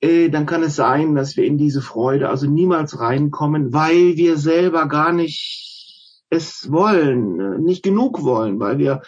äh, 0.00 0.28
dann 0.28 0.46
kann 0.46 0.64
es 0.64 0.74
sein, 0.74 1.14
dass 1.14 1.36
wir 1.36 1.44
in 1.44 1.58
diese 1.58 1.80
Freude 1.80 2.28
also 2.28 2.48
niemals 2.48 2.98
reinkommen, 2.98 3.72
weil 3.72 4.16
wir 4.16 4.36
selber 4.36 4.88
gar 4.88 5.12
nicht 5.12 6.24
es 6.30 6.72
wollen, 6.72 7.38
äh, 7.40 7.58
nicht 7.58 7.82
genug 7.82 8.22
wollen, 8.24 8.58
weil 8.58 8.78
wir 8.78 9.02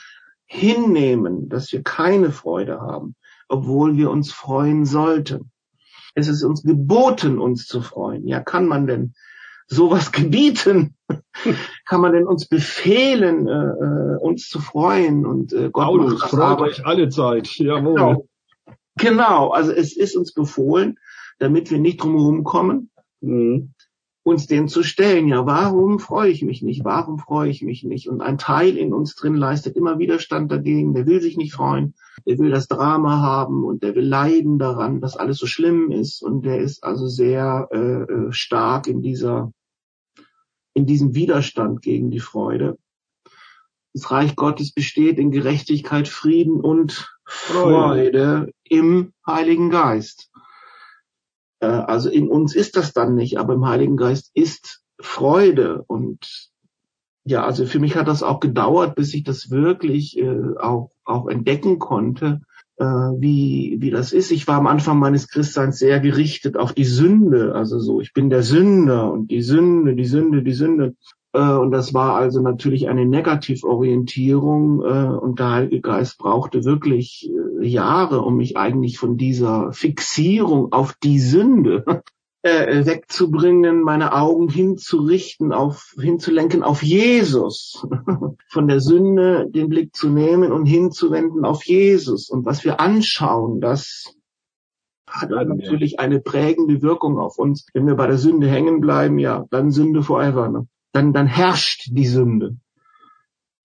hinnehmen, 0.46 1.48
dass 1.48 1.72
wir 1.72 1.82
keine 1.82 2.30
Freude 2.30 2.80
haben, 2.80 3.16
obwohl 3.48 3.96
wir 3.96 4.10
uns 4.10 4.32
freuen 4.32 4.84
sollten. 4.84 5.50
Es 6.14 6.28
ist 6.28 6.44
uns 6.44 6.62
geboten, 6.62 7.40
uns 7.40 7.66
zu 7.66 7.82
freuen. 7.82 8.28
Ja, 8.28 8.40
kann 8.40 8.68
man 8.68 8.86
denn 8.86 9.14
sowas 9.66 10.12
gebieten? 10.12 10.93
kann 11.86 12.00
man 12.00 12.12
denn 12.12 12.26
uns 12.26 12.46
befehlen, 12.46 13.46
äh, 13.48 13.52
äh, 13.52 14.18
uns 14.18 14.48
zu 14.48 14.60
freuen? 14.60 15.26
Und 15.26 15.52
äh, 15.52 15.70
Gott 15.70 15.84
Paulus, 15.84 16.20
macht 16.20 16.30
freut 16.30 16.60
euch 16.60 16.86
alle 16.86 17.08
Zeit. 17.08 17.48
Jawohl. 17.56 17.94
Genau. 17.94 18.28
genau, 18.96 19.50
also 19.50 19.72
es 19.72 19.96
ist 19.96 20.16
uns 20.16 20.32
befohlen, 20.32 20.98
damit 21.38 21.70
wir 21.70 21.78
nicht 21.78 22.02
drumherum 22.02 22.44
kommen, 22.44 22.90
mhm. 23.20 23.72
uns 24.22 24.46
dem 24.46 24.68
zu 24.68 24.82
stellen. 24.82 25.28
Ja, 25.28 25.46
warum 25.46 25.98
freue 25.98 26.30
ich 26.30 26.42
mich 26.42 26.62
nicht? 26.62 26.84
Warum 26.84 27.18
freue 27.18 27.50
ich 27.50 27.62
mich 27.62 27.84
nicht? 27.84 28.08
Und 28.08 28.20
ein 28.20 28.38
Teil 28.38 28.76
in 28.76 28.92
uns 28.92 29.14
drin 29.14 29.34
leistet 29.34 29.76
immer 29.76 29.98
Widerstand 29.98 30.50
dagegen. 30.50 30.94
Der 30.94 31.06
will 31.06 31.20
sich 31.20 31.36
nicht 31.36 31.54
freuen. 31.54 31.94
Der 32.26 32.38
will 32.38 32.50
das 32.50 32.68
Drama 32.68 33.20
haben 33.20 33.64
und 33.64 33.82
der 33.82 33.94
will 33.94 34.06
leiden 34.06 34.58
daran, 34.58 35.00
dass 35.00 35.16
alles 35.16 35.38
so 35.38 35.46
schlimm 35.46 35.90
ist. 35.90 36.22
Und 36.22 36.44
der 36.44 36.60
ist 36.60 36.84
also 36.84 37.06
sehr 37.08 37.68
äh, 37.72 37.78
äh 37.78 38.32
stark 38.32 38.86
in 38.86 39.02
dieser 39.02 39.52
in 40.74 40.86
diesem 40.86 41.14
Widerstand 41.14 41.82
gegen 41.82 42.10
die 42.10 42.20
Freude. 42.20 42.78
Das 43.94 44.10
Reich 44.10 44.34
Gottes 44.34 44.72
besteht 44.72 45.18
in 45.18 45.30
Gerechtigkeit, 45.30 46.08
Frieden 46.08 46.60
und 46.60 47.14
Freude 47.24 48.52
im 48.64 49.12
Heiligen 49.26 49.70
Geist. 49.70 50.30
Äh, 51.60 51.66
also 51.66 52.10
in 52.10 52.28
uns 52.28 52.54
ist 52.54 52.76
das 52.76 52.92
dann 52.92 53.14
nicht, 53.14 53.38
aber 53.38 53.54
im 53.54 53.66
Heiligen 53.66 53.96
Geist 53.96 54.30
ist 54.34 54.82
Freude 55.00 55.82
und 55.86 56.50
ja, 57.26 57.44
also 57.44 57.64
für 57.64 57.78
mich 57.78 57.96
hat 57.96 58.06
das 58.06 58.22
auch 58.22 58.38
gedauert, 58.38 58.96
bis 58.96 59.14
ich 59.14 59.24
das 59.24 59.50
wirklich 59.50 60.18
äh, 60.18 60.56
auch, 60.58 60.90
auch 61.04 61.26
entdecken 61.26 61.78
konnte, 61.78 62.42
äh, 62.76 62.84
wie, 62.84 63.76
wie 63.80 63.90
das 63.90 64.12
ist. 64.12 64.30
Ich 64.30 64.46
war 64.46 64.56
am 64.56 64.66
Anfang 64.66 64.98
meines 64.98 65.28
Christseins 65.28 65.78
sehr 65.78 66.00
gerichtet 66.00 66.56
auf 66.56 66.72
die 66.72 66.84
Sünde, 66.84 67.54
also 67.54 67.78
so, 67.78 68.00
ich 68.00 68.12
bin 68.12 68.30
der 68.30 68.42
Sünder 68.42 69.12
und 69.12 69.30
die 69.30 69.42
Sünde, 69.42 69.94
die 69.94 70.04
Sünde, 70.04 70.42
die 70.42 70.52
Sünde. 70.52 70.94
Äh, 71.32 71.52
und 71.52 71.70
das 71.70 71.94
war 71.94 72.16
also 72.16 72.40
natürlich 72.40 72.88
eine 72.88 73.06
Negativorientierung 73.06 74.82
äh, 74.82 75.16
und 75.16 75.38
der 75.38 75.50
Heilige 75.50 75.80
Geist 75.80 76.18
brauchte 76.18 76.64
wirklich 76.64 77.30
äh, 77.30 77.66
Jahre, 77.66 78.22
um 78.22 78.36
mich 78.36 78.56
eigentlich 78.56 78.98
von 78.98 79.16
dieser 79.16 79.72
Fixierung 79.72 80.72
auf 80.72 80.94
die 81.02 81.20
Sünde 81.20 81.84
äh, 82.44 82.84
wegzubringen, 82.84 83.82
meine 83.82 84.12
Augen 84.12 84.50
hinzurichten, 84.50 85.52
auf, 85.52 85.94
hinzulenken 85.98 86.62
auf 86.62 86.82
Jesus, 86.82 87.86
von 88.48 88.68
der 88.68 88.80
Sünde 88.80 89.48
den 89.48 89.70
Blick 89.70 89.96
zu 89.96 90.10
nehmen 90.10 90.52
und 90.52 90.66
hinzuwenden 90.66 91.46
auf 91.46 91.64
Jesus. 91.64 92.28
Und 92.28 92.44
was 92.44 92.62
wir 92.64 92.80
anschauen, 92.80 93.62
das 93.62 94.14
hat 95.08 95.30
natürlich 95.30 96.00
eine 96.00 96.20
prägende 96.20 96.82
Wirkung 96.82 97.18
auf 97.18 97.38
uns. 97.38 97.66
Wenn 97.72 97.86
wir 97.86 97.94
bei 97.94 98.08
der 98.08 98.18
Sünde 98.18 98.46
hängen 98.46 98.80
bleiben, 98.80 99.18
ja, 99.18 99.46
dann 99.50 99.70
Sünde 99.70 100.02
forever. 100.02 100.50
Ne? 100.50 100.66
Dann, 100.92 101.14
dann 101.14 101.26
herrscht 101.26 101.88
die 101.92 102.06
Sünde. 102.06 102.58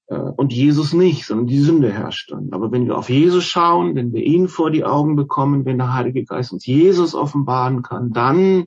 Äh, 0.09 0.15
und 0.15 0.51
Jesus 0.51 0.93
nicht, 0.93 1.25
sondern 1.25 1.47
die 1.47 1.59
Sünde 1.59 1.91
herrscht 1.91 2.31
dann. 2.31 2.49
Aber 2.51 2.71
wenn 2.71 2.87
wir 2.87 2.97
auf 2.97 3.09
Jesus 3.09 3.45
schauen, 3.45 3.95
wenn 3.95 4.11
wir 4.11 4.23
ihn 4.23 4.47
vor 4.47 4.71
die 4.71 4.83
Augen 4.83 5.15
bekommen, 5.15 5.65
wenn 5.65 5.77
der 5.77 5.93
Heilige 5.93 6.25
Geist 6.25 6.51
uns 6.51 6.65
Jesus 6.65 7.15
offenbaren 7.15 7.83
kann, 7.83 8.11
dann 8.11 8.65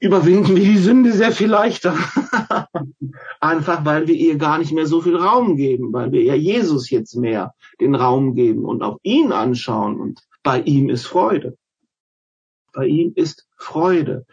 überwinden 0.00 0.56
wir 0.56 0.64
die 0.64 0.78
Sünde 0.78 1.12
sehr 1.12 1.30
viel 1.30 1.48
leichter. 1.48 1.94
Einfach 3.40 3.84
weil 3.84 4.08
wir 4.08 4.14
ihr 4.14 4.36
gar 4.36 4.58
nicht 4.58 4.72
mehr 4.72 4.86
so 4.86 5.00
viel 5.00 5.16
Raum 5.16 5.56
geben, 5.56 5.92
weil 5.92 6.10
wir 6.10 6.22
ja 6.22 6.34
Jesus 6.34 6.90
jetzt 6.90 7.14
mehr 7.14 7.54
den 7.80 7.94
Raum 7.94 8.34
geben 8.34 8.64
und 8.64 8.82
auf 8.82 8.98
ihn 9.02 9.32
anschauen 9.32 10.00
und 10.00 10.20
bei 10.42 10.60
ihm 10.60 10.88
ist 10.88 11.06
Freude. 11.06 11.56
Bei 12.72 12.86
ihm 12.86 13.12
ist 13.14 13.46
Freude. 13.56 14.26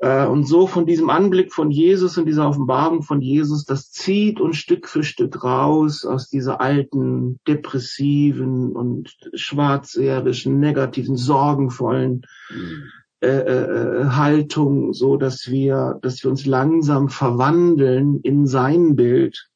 Äh, 0.00 0.26
und 0.26 0.48
so 0.48 0.66
von 0.66 0.86
diesem 0.86 1.10
Anblick 1.10 1.52
von 1.52 1.70
Jesus 1.70 2.16
und 2.16 2.24
dieser 2.24 2.48
Offenbarung 2.48 3.02
von 3.02 3.20
Jesus, 3.20 3.66
das 3.66 3.92
zieht 3.92 4.40
uns 4.40 4.56
Stück 4.56 4.88
für 4.88 5.04
Stück 5.04 5.44
raus 5.44 6.06
aus 6.06 6.30
dieser 6.30 6.60
alten, 6.60 7.38
depressiven 7.46 8.72
und 8.72 9.14
schwarzseherischen, 9.34 10.58
negativen, 10.58 11.16
sorgenvollen 11.16 12.22
mhm. 12.50 12.82
äh, 13.20 13.28
äh, 13.28 14.04
Haltung, 14.06 14.94
so 14.94 15.18
dass 15.18 15.48
wir, 15.48 15.98
dass 16.00 16.24
wir 16.24 16.30
uns 16.30 16.46
langsam 16.46 17.10
verwandeln 17.10 18.20
in 18.22 18.46
sein 18.46 18.96
Bild 18.96 19.50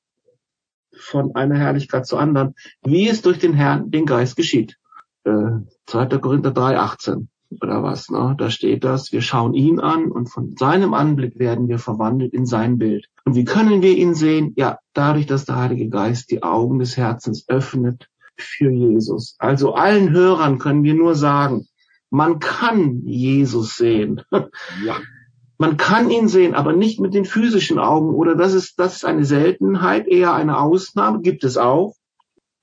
von 0.95 1.35
einer 1.35 1.57
Herrlichkeit 1.57 2.07
zur 2.07 2.21
anderen, 2.21 2.55
wie 2.85 3.09
es 3.09 3.23
durch 3.23 3.39
den 3.39 3.55
Herrn, 3.55 3.91
den 3.91 4.05
Geist 4.05 4.37
geschieht. 4.37 4.77
Äh, 5.25 5.61
2. 5.87 6.07
Korinther 6.19 6.51
3, 6.51 6.79
18 6.79 7.31
oder 7.63 7.83
was. 7.83 8.11
Ne? 8.11 8.35
Da 8.39 8.51
steht 8.51 8.85
das, 8.85 9.13
wir 9.13 9.21
schauen 9.21 9.55
ihn 9.55 9.81
an 9.81 10.11
und 10.11 10.29
von 10.29 10.57
seinem 10.57 10.95
Anblick 10.95 11.39
werden 11.39 11.69
wir 11.69 11.79
verwandelt 11.79 12.33
in 12.33 12.47
sein 12.47 12.79
Bild. 12.79 13.09
Und 13.25 13.35
wie 13.35 13.45
können 13.45 13.83
wir 13.83 13.97
ihn 13.97 14.15
sehen? 14.15 14.53
Ja, 14.57 14.79
dadurch, 14.93 15.27
dass 15.27 15.45
der 15.45 15.57
Heilige 15.57 15.89
Geist 15.89 16.31
die 16.31 16.43
Augen 16.43 16.79
des 16.79 16.97
Herzens 16.97 17.49
öffnet 17.49 18.09
für 18.37 18.71
Jesus. 18.71 19.37
Also 19.39 19.75
allen 19.75 20.11
Hörern 20.11 20.59
können 20.59 20.83
wir 20.83 20.95
nur 20.95 21.15
sagen, 21.15 21.67
man 22.11 22.39
kann 22.39 23.03
Jesus 23.05 23.77
sehen. 23.77 24.23
Ja. 24.85 24.97
Man 25.57 25.77
kann 25.77 26.11
ihn 26.11 26.27
sehen, 26.29 26.55
aber 26.55 26.73
nicht 26.73 27.01
mit 27.01 27.15
den 27.15 27.25
physischen 27.25 27.79
Augen 27.79 28.15
oder 28.15 28.35
das 28.35 28.55
ist, 28.55 28.79
das 28.79 28.97
ist 28.97 29.05
eine 29.05 29.25
Seltenheit, 29.25 30.09
eher 30.09 30.35
eine 30.35 30.59
Ausnahme, 30.59 31.21
gibt 31.21 31.45
es 31.45 31.57
auch. 31.57 31.95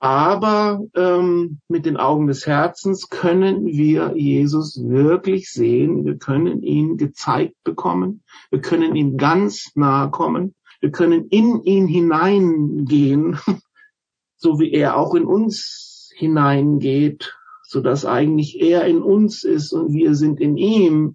Aber 0.02 0.80
ähm, 0.96 1.60
mit 1.68 1.86
den 1.86 1.96
Augen 1.96 2.26
des 2.26 2.44
Herzens 2.44 3.08
können 3.08 3.66
wir 3.66 4.16
Jesus 4.16 4.82
wirklich 4.82 5.48
sehen. 5.48 6.04
Wir 6.04 6.18
können 6.18 6.60
ihn 6.60 6.96
gezeigt 6.96 7.54
bekommen. 7.62 8.24
Wir 8.50 8.60
können 8.60 8.96
ihm 8.96 9.16
ganz 9.16 9.70
nahe 9.76 10.10
kommen. 10.10 10.56
Wir 10.80 10.90
können 10.90 11.28
in 11.28 11.62
ihn 11.62 11.86
hineingehen, 11.86 13.38
so 14.36 14.58
wie 14.58 14.72
er 14.72 14.96
auch 14.96 15.14
in 15.14 15.24
uns 15.24 16.10
hineingeht, 16.16 17.38
so 17.62 17.80
dass 17.80 18.04
eigentlich 18.04 18.60
er 18.60 18.84
in 18.86 19.02
uns 19.02 19.44
ist 19.44 19.72
und 19.72 19.92
wir 19.92 20.16
sind 20.16 20.40
in 20.40 20.56
ihm. 20.56 21.14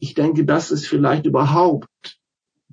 Ich 0.00 0.14
denke, 0.14 0.44
das 0.44 0.72
ist 0.72 0.88
vielleicht 0.88 1.26
überhaupt 1.26 2.18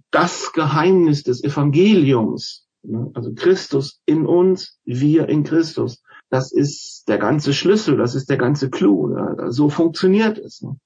das 0.10 0.52
Geheimnis 0.52 1.22
des 1.22 1.44
Evangeliums? 1.44 2.68
Also 3.14 3.34
Christus 3.34 4.02
in 4.06 4.26
uns, 4.26 4.80
wir 4.86 5.30
in 5.30 5.44
Christus. 5.44 6.02
Das 6.30 6.52
ist 6.52 7.08
der 7.08 7.18
ganze 7.18 7.54
Schlüssel, 7.54 7.98
das 7.98 8.16
ist 8.16 8.30
der 8.30 8.38
ganze 8.38 8.70
Clou. 8.70 9.08
Ne? 9.08 9.52
So 9.52 9.70
funktioniert 9.70 10.38
es. 10.38 10.62
Ne? 10.62 10.78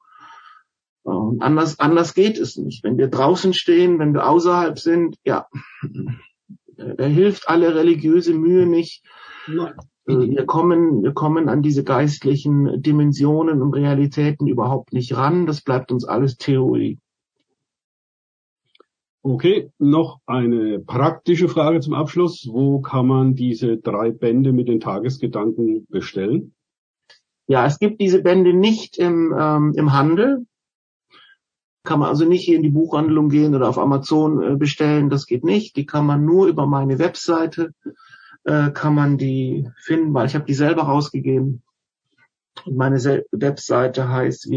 Und 1.03 1.41
anders, 1.41 1.79
anders 1.79 2.13
geht 2.15 2.39
es 2.39 2.57
nicht. 2.57 2.83
Wenn 2.83 2.97
wir 2.97 3.07
draußen 3.07 3.53
stehen, 3.53 3.99
wenn 3.99 4.13
wir 4.13 4.27
außerhalb 4.27 4.79
sind, 4.79 5.17
ja, 5.23 5.47
da 6.77 7.05
hilft 7.05 7.47
alle 7.47 7.75
religiöse 7.75 8.33
Mühe 8.33 8.65
nicht. 8.65 9.03
Nein. 9.47 9.73
Wir 10.07 10.45
kommen, 10.45 11.01
wir 11.01 11.13
kommen 11.13 11.49
an 11.49 11.63
diese 11.63 11.83
geistlichen 11.83 12.79
Dimensionen 12.79 13.63
und 13.63 13.73
Realitäten 13.73 14.45
überhaupt 14.45 14.93
nicht 14.93 15.17
ran. 15.17 15.47
Das 15.47 15.61
bleibt 15.61 15.91
uns 15.91 16.05
alles 16.05 16.37
Theorie. 16.37 16.99
Okay, 19.27 19.71
noch 19.79 20.19
eine 20.27 20.77
praktische 20.77 21.49
Frage 21.49 21.79
zum 21.79 21.95
Abschluss. 21.95 22.47
Wo 22.47 22.79
kann 22.79 23.07
man 23.07 23.33
diese 23.33 23.77
drei 23.77 24.11
Bände 24.11 24.53
mit 24.53 24.67
den 24.67 24.79
Tagesgedanken 24.79 25.87
bestellen? 25.89 26.53
Ja, 27.47 27.65
es 27.65 27.79
gibt 27.79 27.99
diese 27.99 28.21
Bände 28.21 28.53
nicht 28.53 28.99
im, 28.99 29.33
ähm, 29.35 29.73
im 29.75 29.93
Handel. 29.93 30.45
Kann 31.83 32.01
man 32.01 32.09
also 32.09 32.25
nicht 32.25 32.45
hier 32.45 32.57
in 32.57 32.61
die 32.61 32.69
Buchhandlung 32.69 33.29
gehen 33.29 33.55
oder 33.55 33.67
auf 33.67 33.79
Amazon 33.79 34.43
äh, 34.43 34.55
bestellen, 34.57 35.09
das 35.09 35.25
geht 35.25 35.43
nicht. 35.43 35.75
Die 35.75 35.87
kann 35.87 36.05
man 36.05 36.23
nur 36.23 36.45
über 36.45 36.67
meine 36.67 36.99
Webseite, 36.99 37.73
äh, 38.43 38.69
kann 38.69 38.93
man 38.93 39.17
die 39.17 39.67
finden, 39.77 40.13
weil 40.13 40.27
ich 40.27 40.35
habe 40.35 40.45
die 40.45 40.53
selber 40.53 40.83
rausgegeben. 40.83 41.63
Und 42.63 42.77
meine 42.77 42.97
Webseite 43.31 44.07
heißt 44.07 44.51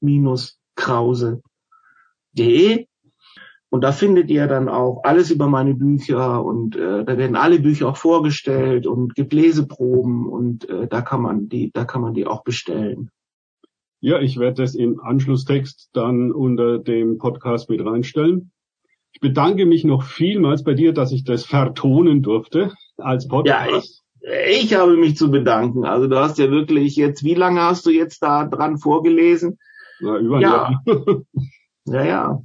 www.autor-frank-krause.de 0.00 2.86
und 3.72 3.84
da 3.84 3.92
findet 3.92 4.30
ihr 4.30 4.48
dann 4.48 4.68
auch 4.68 5.02
alles 5.04 5.30
über 5.30 5.46
meine 5.46 5.74
Bücher 5.74 6.44
und 6.44 6.74
äh, 6.74 7.04
da 7.04 7.16
werden 7.16 7.36
alle 7.36 7.60
Bücher 7.60 7.88
auch 7.88 7.96
vorgestellt 7.96 8.86
und 8.86 9.14
gibt 9.14 9.32
Leseproben 9.32 10.26
und 10.26 10.68
äh, 10.68 10.88
da 10.88 11.02
kann 11.02 11.22
man 11.22 11.48
die, 11.48 11.70
da 11.72 11.84
kann 11.84 12.02
man 12.02 12.14
die 12.14 12.26
auch 12.26 12.42
bestellen. 12.42 13.10
Ja, 14.00 14.18
ich 14.18 14.38
werde 14.38 14.62
das 14.62 14.74
im 14.74 15.00
Anschlusstext 15.00 15.90
dann 15.92 16.32
unter 16.32 16.78
dem 16.78 17.18
Podcast 17.18 17.70
mit 17.70 17.84
reinstellen. 17.84 18.50
Ich 19.12 19.20
bedanke 19.20 19.66
mich 19.66 19.84
noch 19.84 20.02
vielmals 20.02 20.64
bei 20.64 20.74
dir, 20.74 20.92
dass 20.92 21.12
ich 21.12 21.22
das 21.22 21.44
vertonen 21.44 22.22
durfte 22.22 22.72
als 22.96 23.28
Podcast. 23.28 24.02
Ja, 24.22 24.30
ich, 24.50 24.62
ich 24.62 24.74
habe 24.74 24.96
mich 24.96 25.16
zu 25.16 25.30
bedanken. 25.30 25.84
Also 25.84 26.08
du 26.08 26.18
hast 26.18 26.38
ja 26.38 26.50
wirklich 26.50 26.96
jetzt, 26.96 27.22
wie 27.22 27.34
lange 27.34 27.60
hast 27.60 27.86
du 27.86 27.90
jetzt 27.90 28.22
da 28.22 28.46
dran 28.46 28.78
vorgelesen? 28.78 29.58
Na, 30.00 30.18
über 30.18 30.36
ein 30.36 30.42
ja. 30.42 30.48
Jahr. 30.48 30.82
ja, 31.86 32.04
ja. 32.04 32.42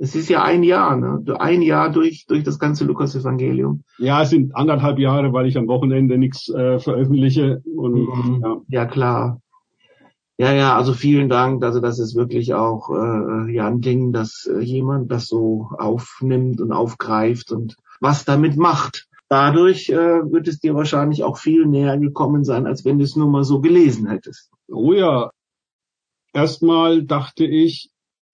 Es 0.00 0.14
ist 0.14 0.28
ja 0.28 0.44
ein 0.44 0.62
Jahr, 0.62 0.96
ne? 0.96 1.24
Ein 1.40 1.60
Jahr 1.60 1.90
durch, 1.90 2.26
durch 2.28 2.44
das 2.44 2.60
ganze 2.60 2.84
Lukas-Evangelium. 2.84 3.82
Ja, 3.98 4.22
es 4.22 4.30
sind 4.30 4.54
anderthalb 4.54 4.98
Jahre, 5.00 5.32
weil 5.32 5.46
ich 5.46 5.58
am 5.58 5.66
Wochenende 5.66 6.18
nichts 6.18 6.48
äh, 6.50 6.78
veröffentliche. 6.78 7.62
Und, 7.74 7.94
mhm. 7.94 8.40
ja. 8.42 8.56
ja, 8.68 8.86
klar. 8.86 9.40
Ja, 10.40 10.52
ja, 10.52 10.76
also 10.76 10.92
vielen 10.92 11.28
Dank. 11.28 11.64
Also 11.64 11.80
das 11.80 11.98
ist 11.98 12.14
wirklich 12.14 12.54
auch 12.54 12.90
äh, 12.90 13.52
ja 13.52 13.66
ein 13.66 13.80
Ding, 13.80 14.12
dass 14.12 14.48
äh, 14.48 14.60
jemand 14.60 15.10
das 15.10 15.26
so 15.26 15.70
aufnimmt 15.76 16.60
und 16.60 16.70
aufgreift 16.70 17.50
und 17.50 17.74
was 18.00 18.24
damit 18.24 18.56
macht. 18.56 19.08
Dadurch 19.28 19.90
äh, 19.90 19.96
wird 20.30 20.46
es 20.46 20.60
dir 20.60 20.76
wahrscheinlich 20.76 21.24
auch 21.24 21.38
viel 21.38 21.66
näher 21.66 21.98
gekommen 21.98 22.44
sein, 22.44 22.66
als 22.66 22.84
wenn 22.84 22.98
du 22.98 23.04
es 23.04 23.16
nur 23.16 23.28
mal 23.28 23.42
so 23.42 23.60
gelesen 23.60 24.08
hättest. 24.08 24.52
Oh 24.68 24.92
ja. 24.92 25.30
Erstmal 26.38 27.02
dachte 27.02 27.44
ich, 27.44 27.90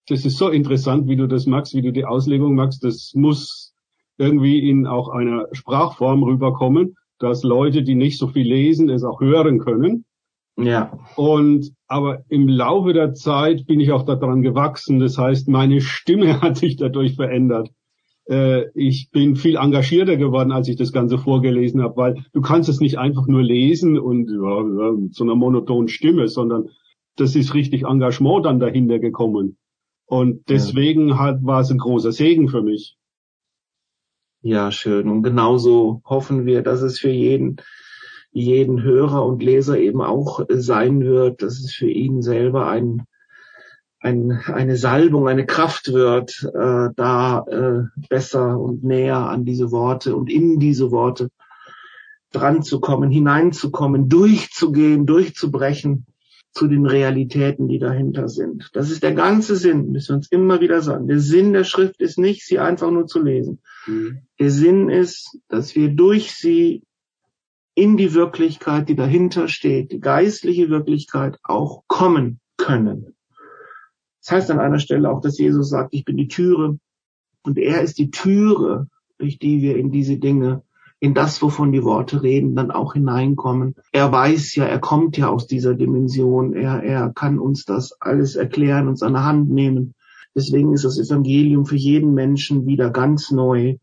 das 0.07 0.25
ist 0.25 0.37
so 0.37 0.49
interessant, 0.49 1.07
wie 1.07 1.15
du 1.15 1.27
das 1.27 1.47
magst, 1.47 1.73
wie 1.73 1.81
du 1.81 1.91
die 1.91 2.05
Auslegung 2.05 2.53
magst. 2.53 2.83
Das 2.83 3.13
muss 3.15 3.73
irgendwie 4.19 4.69
in 4.69 4.85
auch 4.85 5.09
einer 5.09 5.47
Sprachform 5.53 6.21
rüberkommen, 6.21 6.97
dass 7.17 7.41
Leute, 7.41 7.81
die 7.81 7.95
nicht 7.95 8.19
so 8.19 8.27
viel 8.27 8.47
lesen, 8.47 8.89
es 8.89 9.03
auch 9.03 9.21
hören 9.21 9.57
können. 9.57 10.05
Ja. 10.55 10.99
Und 11.15 11.71
aber 11.87 12.19
im 12.29 12.47
Laufe 12.47 12.93
der 12.93 13.15
Zeit 13.15 13.65
bin 13.65 13.79
ich 13.79 13.91
auch 13.91 14.03
daran 14.03 14.43
gewachsen. 14.43 14.99
Das 14.99 15.17
heißt, 15.17 15.47
meine 15.47 15.81
Stimme 15.81 16.41
hat 16.43 16.57
sich 16.57 16.75
dadurch 16.75 17.15
verändert. 17.15 17.71
Äh, 18.29 18.65
ich 18.75 19.09
bin 19.09 19.35
viel 19.35 19.55
engagierter 19.55 20.17
geworden, 20.17 20.51
als 20.51 20.67
ich 20.67 20.75
das 20.75 20.91
Ganze 20.91 21.17
vorgelesen 21.17 21.81
habe, 21.81 21.97
weil 21.97 22.25
du 22.33 22.41
kannst 22.41 22.69
es 22.69 22.79
nicht 22.79 22.99
einfach 22.99 23.25
nur 23.25 23.41
lesen 23.41 23.97
und 23.97 24.29
ja, 24.29 24.91
mit 24.91 25.15
so 25.15 25.23
einer 25.23 25.33
monotonen 25.33 25.87
Stimme, 25.87 26.27
sondern 26.27 26.69
das 27.15 27.35
ist 27.35 27.53
richtig 27.53 27.83
Engagement 27.83 28.45
dann 28.45 28.59
dahinter 28.59 28.99
gekommen. 28.99 29.57
Und 30.05 30.49
deswegen 30.49 31.09
ja. 31.09 31.19
halt 31.19 31.39
war 31.43 31.61
es 31.61 31.71
ein 31.71 31.77
großer 31.77 32.11
Segen 32.11 32.49
für 32.49 32.61
mich. 32.61 32.97
Ja, 34.41 34.71
schön. 34.71 35.09
Und 35.09 35.23
genauso 35.23 36.01
hoffen 36.05 36.45
wir, 36.45 36.61
dass 36.61 36.81
es 36.81 36.99
für 36.99 37.09
jeden, 37.09 37.57
jeden 38.31 38.83
Hörer 38.83 39.25
und 39.25 39.41
Leser 39.41 39.79
eben 39.79 40.01
auch 40.01 40.45
sein 40.49 41.03
wird, 41.03 41.41
dass 41.41 41.59
es 41.59 41.73
für 41.73 41.89
ihn 41.89 42.21
selber 42.21 42.67
ein, 42.67 43.05
ein, 43.99 44.31
eine 44.45 44.77
Salbung, 44.77 45.27
eine 45.27 45.47
Kraft 45.47 45.91
wird, 45.91 46.47
äh, 46.53 46.89
da 46.95 47.45
äh, 47.47 47.83
besser 48.07 48.59
und 48.59 48.83
näher 48.83 49.17
an 49.17 49.45
diese 49.45 49.71
Worte 49.71 50.15
und 50.15 50.29
in 50.29 50.59
diese 50.59 50.91
Worte 50.91 51.29
dran 52.31 52.61
zu 52.61 52.79
kommen, 52.79 53.09
hineinzukommen, 53.09 54.09
durchzugehen, 54.09 55.07
durchzubrechen 55.07 56.05
zu 56.55 56.67
den 56.67 56.85
Realitäten, 56.85 57.67
die 57.67 57.79
dahinter 57.79 58.29
sind. 58.29 58.69
Das 58.73 58.89
ist 58.89 59.03
der 59.03 59.13
ganze 59.13 59.57
Sinn, 59.57 59.91
müssen 59.91 60.09
wir 60.09 60.15
uns 60.15 60.31
immer 60.31 60.61
wieder 60.61 60.81
sagen. 60.81 61.07
Der 61.07 61.19
Sinn 61.19 61.51
der 61.51 61.65
Schrift 61.65 61.99
ist 61.99 62.17
nicht, 62.17 62.45
sie 62.45 62.59
einfach 62.59 62.89
nur 62.89 63.07
zu 63.07 63.21
lesen. 63.21 63.61
Mhm. 63.85 64.21
Der 64.39 64.49
Sinn 64.49 64.89
ist, 64.89 65.37
dass 65.49 65.75
wir 65.75 65.89
durch 65.89 66.31
sie 66.31 66.83
in 67.75 67.97
die 67.97 68.13
Wirklichkeit, 68.13 68.87
die 68.87 68.95
dahinter 68.95 69.49
steht, 69.49 69.91
die 69.91 69.99
geistliche 69.99 70.69
Wirklichkeit 70.69 71.37
auch 71.43 71.83
kommen 71.87 72.39
können. 72.55 73.15
Das 74.21 74.31
heißt 74.31 74.51
an 74.51 74.59
einer 74.59 74.79
Stelle 74.79 75.11
auch, 75.11 75.19
dass 75.19 75.37
Jesus 75.37 75.69
sagt, 75.69 75.93
ich 75.93 76.05
bin 76.05 76.15
die 76.15 76.29
Türe 76.29 76.79
und 77.43 77.57
er 77.57 77.81
ist 77.81 77.97
die 77.97 78.11
Türe, 78.11 78.87
durch 79.17 79.39
die 79.39 79.61
wir 79.61 79.75
in 79.75 79.91
diese 79.91 80.17
Dinge 80.17 80.63
in 81.05 81.13
das, 81.13 81.39
wovon 81.43 81.71
die 81.71 81.83
Worte 81.83 82.23
reden, 82.23 82.55
dann 82.55 82.71
auch 82.71 82.93
hineinkommen. 82.93 83.75
Er 83.91 84.11
weiß 84.11 84.55
ja, 84.55 84.65
er 84.65 84.79
kommt 84.79 85.17
ja 85.17 85.29
aus 85.29 85.45
dieser 85.45 85.75
Dimension. 85.75 86.53
Er, 86.53 86.81
er 86.81 87.11
kann 87.13 87.37
uns 87.37 87.63
das 87.63 87.95
alles 88.01 88.35
erklären, 88.35 88.87
uns 88.87 89.03
an 89.03 89.13
der 89.13 89.23
Hand 89.23 89.51
nehmen. 89.51 89.93
Deswegen 90.33 90.73
ist 90.73 90.83
das 90.83 90.97
Evangelium 90.97 91.67
für 91.67 91.75
jeden 91.75 92.15
Menschen 92.15 92.65
wieder 92.65 92.89
ganz 92.89 93.29
neu. 93.29 93.77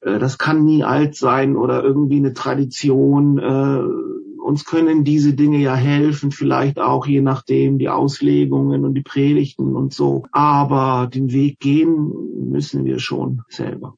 Äh, 0.00 0.18
das 0.18 0.38
kann 0.38 0.64
nie 0.64 0.82
alt 0.82 1.14
sein 1.14 1.56
oder 1.56 1.84
irgendwie 1.84 2.16
eine 2.16 2.32
Tradition. 2.32 3.38
Äh, 3.38 4.42
uns 4.42 4.64
können 4.64 5.04
diese 5.04 5.34
Dinge 5.34 5.58
ja 5.58 5.76
helfen, 5.76 6.32
vielleicht 6.32 6.80
auch 6.80 7.06
je 7.06 7.20
nachdem 7.20 7.78
die 7.78 7.88
Auslegungen 7.88 8.84
und 8.84 8.94
die 8.94 9.02
Predigten 9.02 9.76
und 9.76 9.94
so. 9.94 10.24
Aber 10.32 11.06
den 11.06 11.32
Weg 11.32 11.60
gehen 11.60 12.50
müssen 12.50 12.84
wir 12.84 12.98
schon 12.98 13.42
selber. 13.48 13.94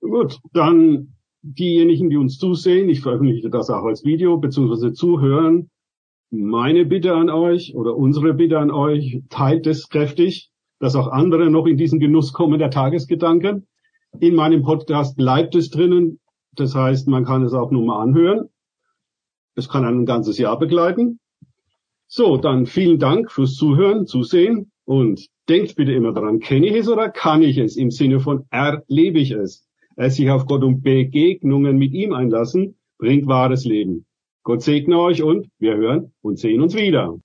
Gut, 0.00 0.40
dann 0.54 1.17
diejenigen, 1.42 2.10
die 2.10 2.16
uns 2.16 2.38
zusehen, 2.38 2.88
ich 2.88 3.00
veröffentliche 3.00 3.50
das 3.50 3.70
auch 3.70 3.84
als 3.84 4.04
Video, 4.04 4.38
beziehungsweise 4.38 4.92
zuhören, 4.92 5.70
meine 6.30 6.84
Bitte 6.84 7.14
an 7.14 7.30
euch 7.30 7.74
oder 7.74 7.96
unsere 7.96 8.34
Bitte 8.34 8.58
an 8.58 8.70
euch, 8.70 9.22
teilt 9.30 9.66
es 9.66 9.88
kräftig, 9.88 10.50
dass 10.78 10.94
auch 10.94 11.08
andere 11.08 11.50
noch 11.50 11.66
in 11.66 11.76
diesen 11.76 12.00
Genuss 12.00 12.32
kommen 12.32 12.58
der 12.58 12.70
Tagesgedanken. 12.70 13.66
In 14.20 14.34
meinem 14.34 14.62
Podcast 14.62 15.16
bleibt 15.16 15.54
es 15.54 15.70
drinnen. 15.70 16.20
Das 16.54 16.74
heißt, 16.74 17.08
man 17.08 17.24
kann 17.24 17.44
es 17.44 17.54
auch 17.54 17.70
nur 17.70 17.84
mal 17.84 18.02
anhören. 18.02 18.48
Es 19.54 19.68
kann 19.68 19.84
ein 19.84 20.06
ganzes 20.06 20.38
Jahr 20.38 20.58
begleiten. 20.58 21.18
So, 22.06 22.36
dann 22.36 22.66
vielen 22.66 22.98
Dank 22.98 23.30
fürs 23.30 23.54
Zuhören, 23.54 24.06
Zusehen 24.06 24.70
und 24.84 25.28
denkt 25.48 25.76
bitte 25.76 25.92
immer 25.92 26.12
daran, 26.12 26.40
kenne 26.40 26.66
ich 26.66 26.74
es 26.74 26.88
oder 26.88 27.10
kann 27.10 27.42
ich 27.42 27.58
es? 27.58 27.76
Im 27.76 27.90
Sinne 27.90 28.20
von 28.20 28.46
erlebe 28.50 29.18
ich 29.18 29.30
es 29.30 29.67
sich 30.06 30.30
auf 30.30 30.46
Gott 30.46 30.62
und 30.62 30.82
Begegnungen 30.82 31.76
mit 31.78 31.92
ihm 31.92 32.12
einlassen, 32.12 32.76
bringt 32.98 33.26
wahres 33.26 33.64
Leben. 33.64 34.06
Gott 34.44 34.62
segne 34.62 34.98
euch 34.98 35.22
und 35.22 35.48
wir 35.58 35.76
hören 35.76 36.12
und 36.22 36.38
sehen 36.38 36.60
uns 36.60 36.74
wieder. 36.74 37.16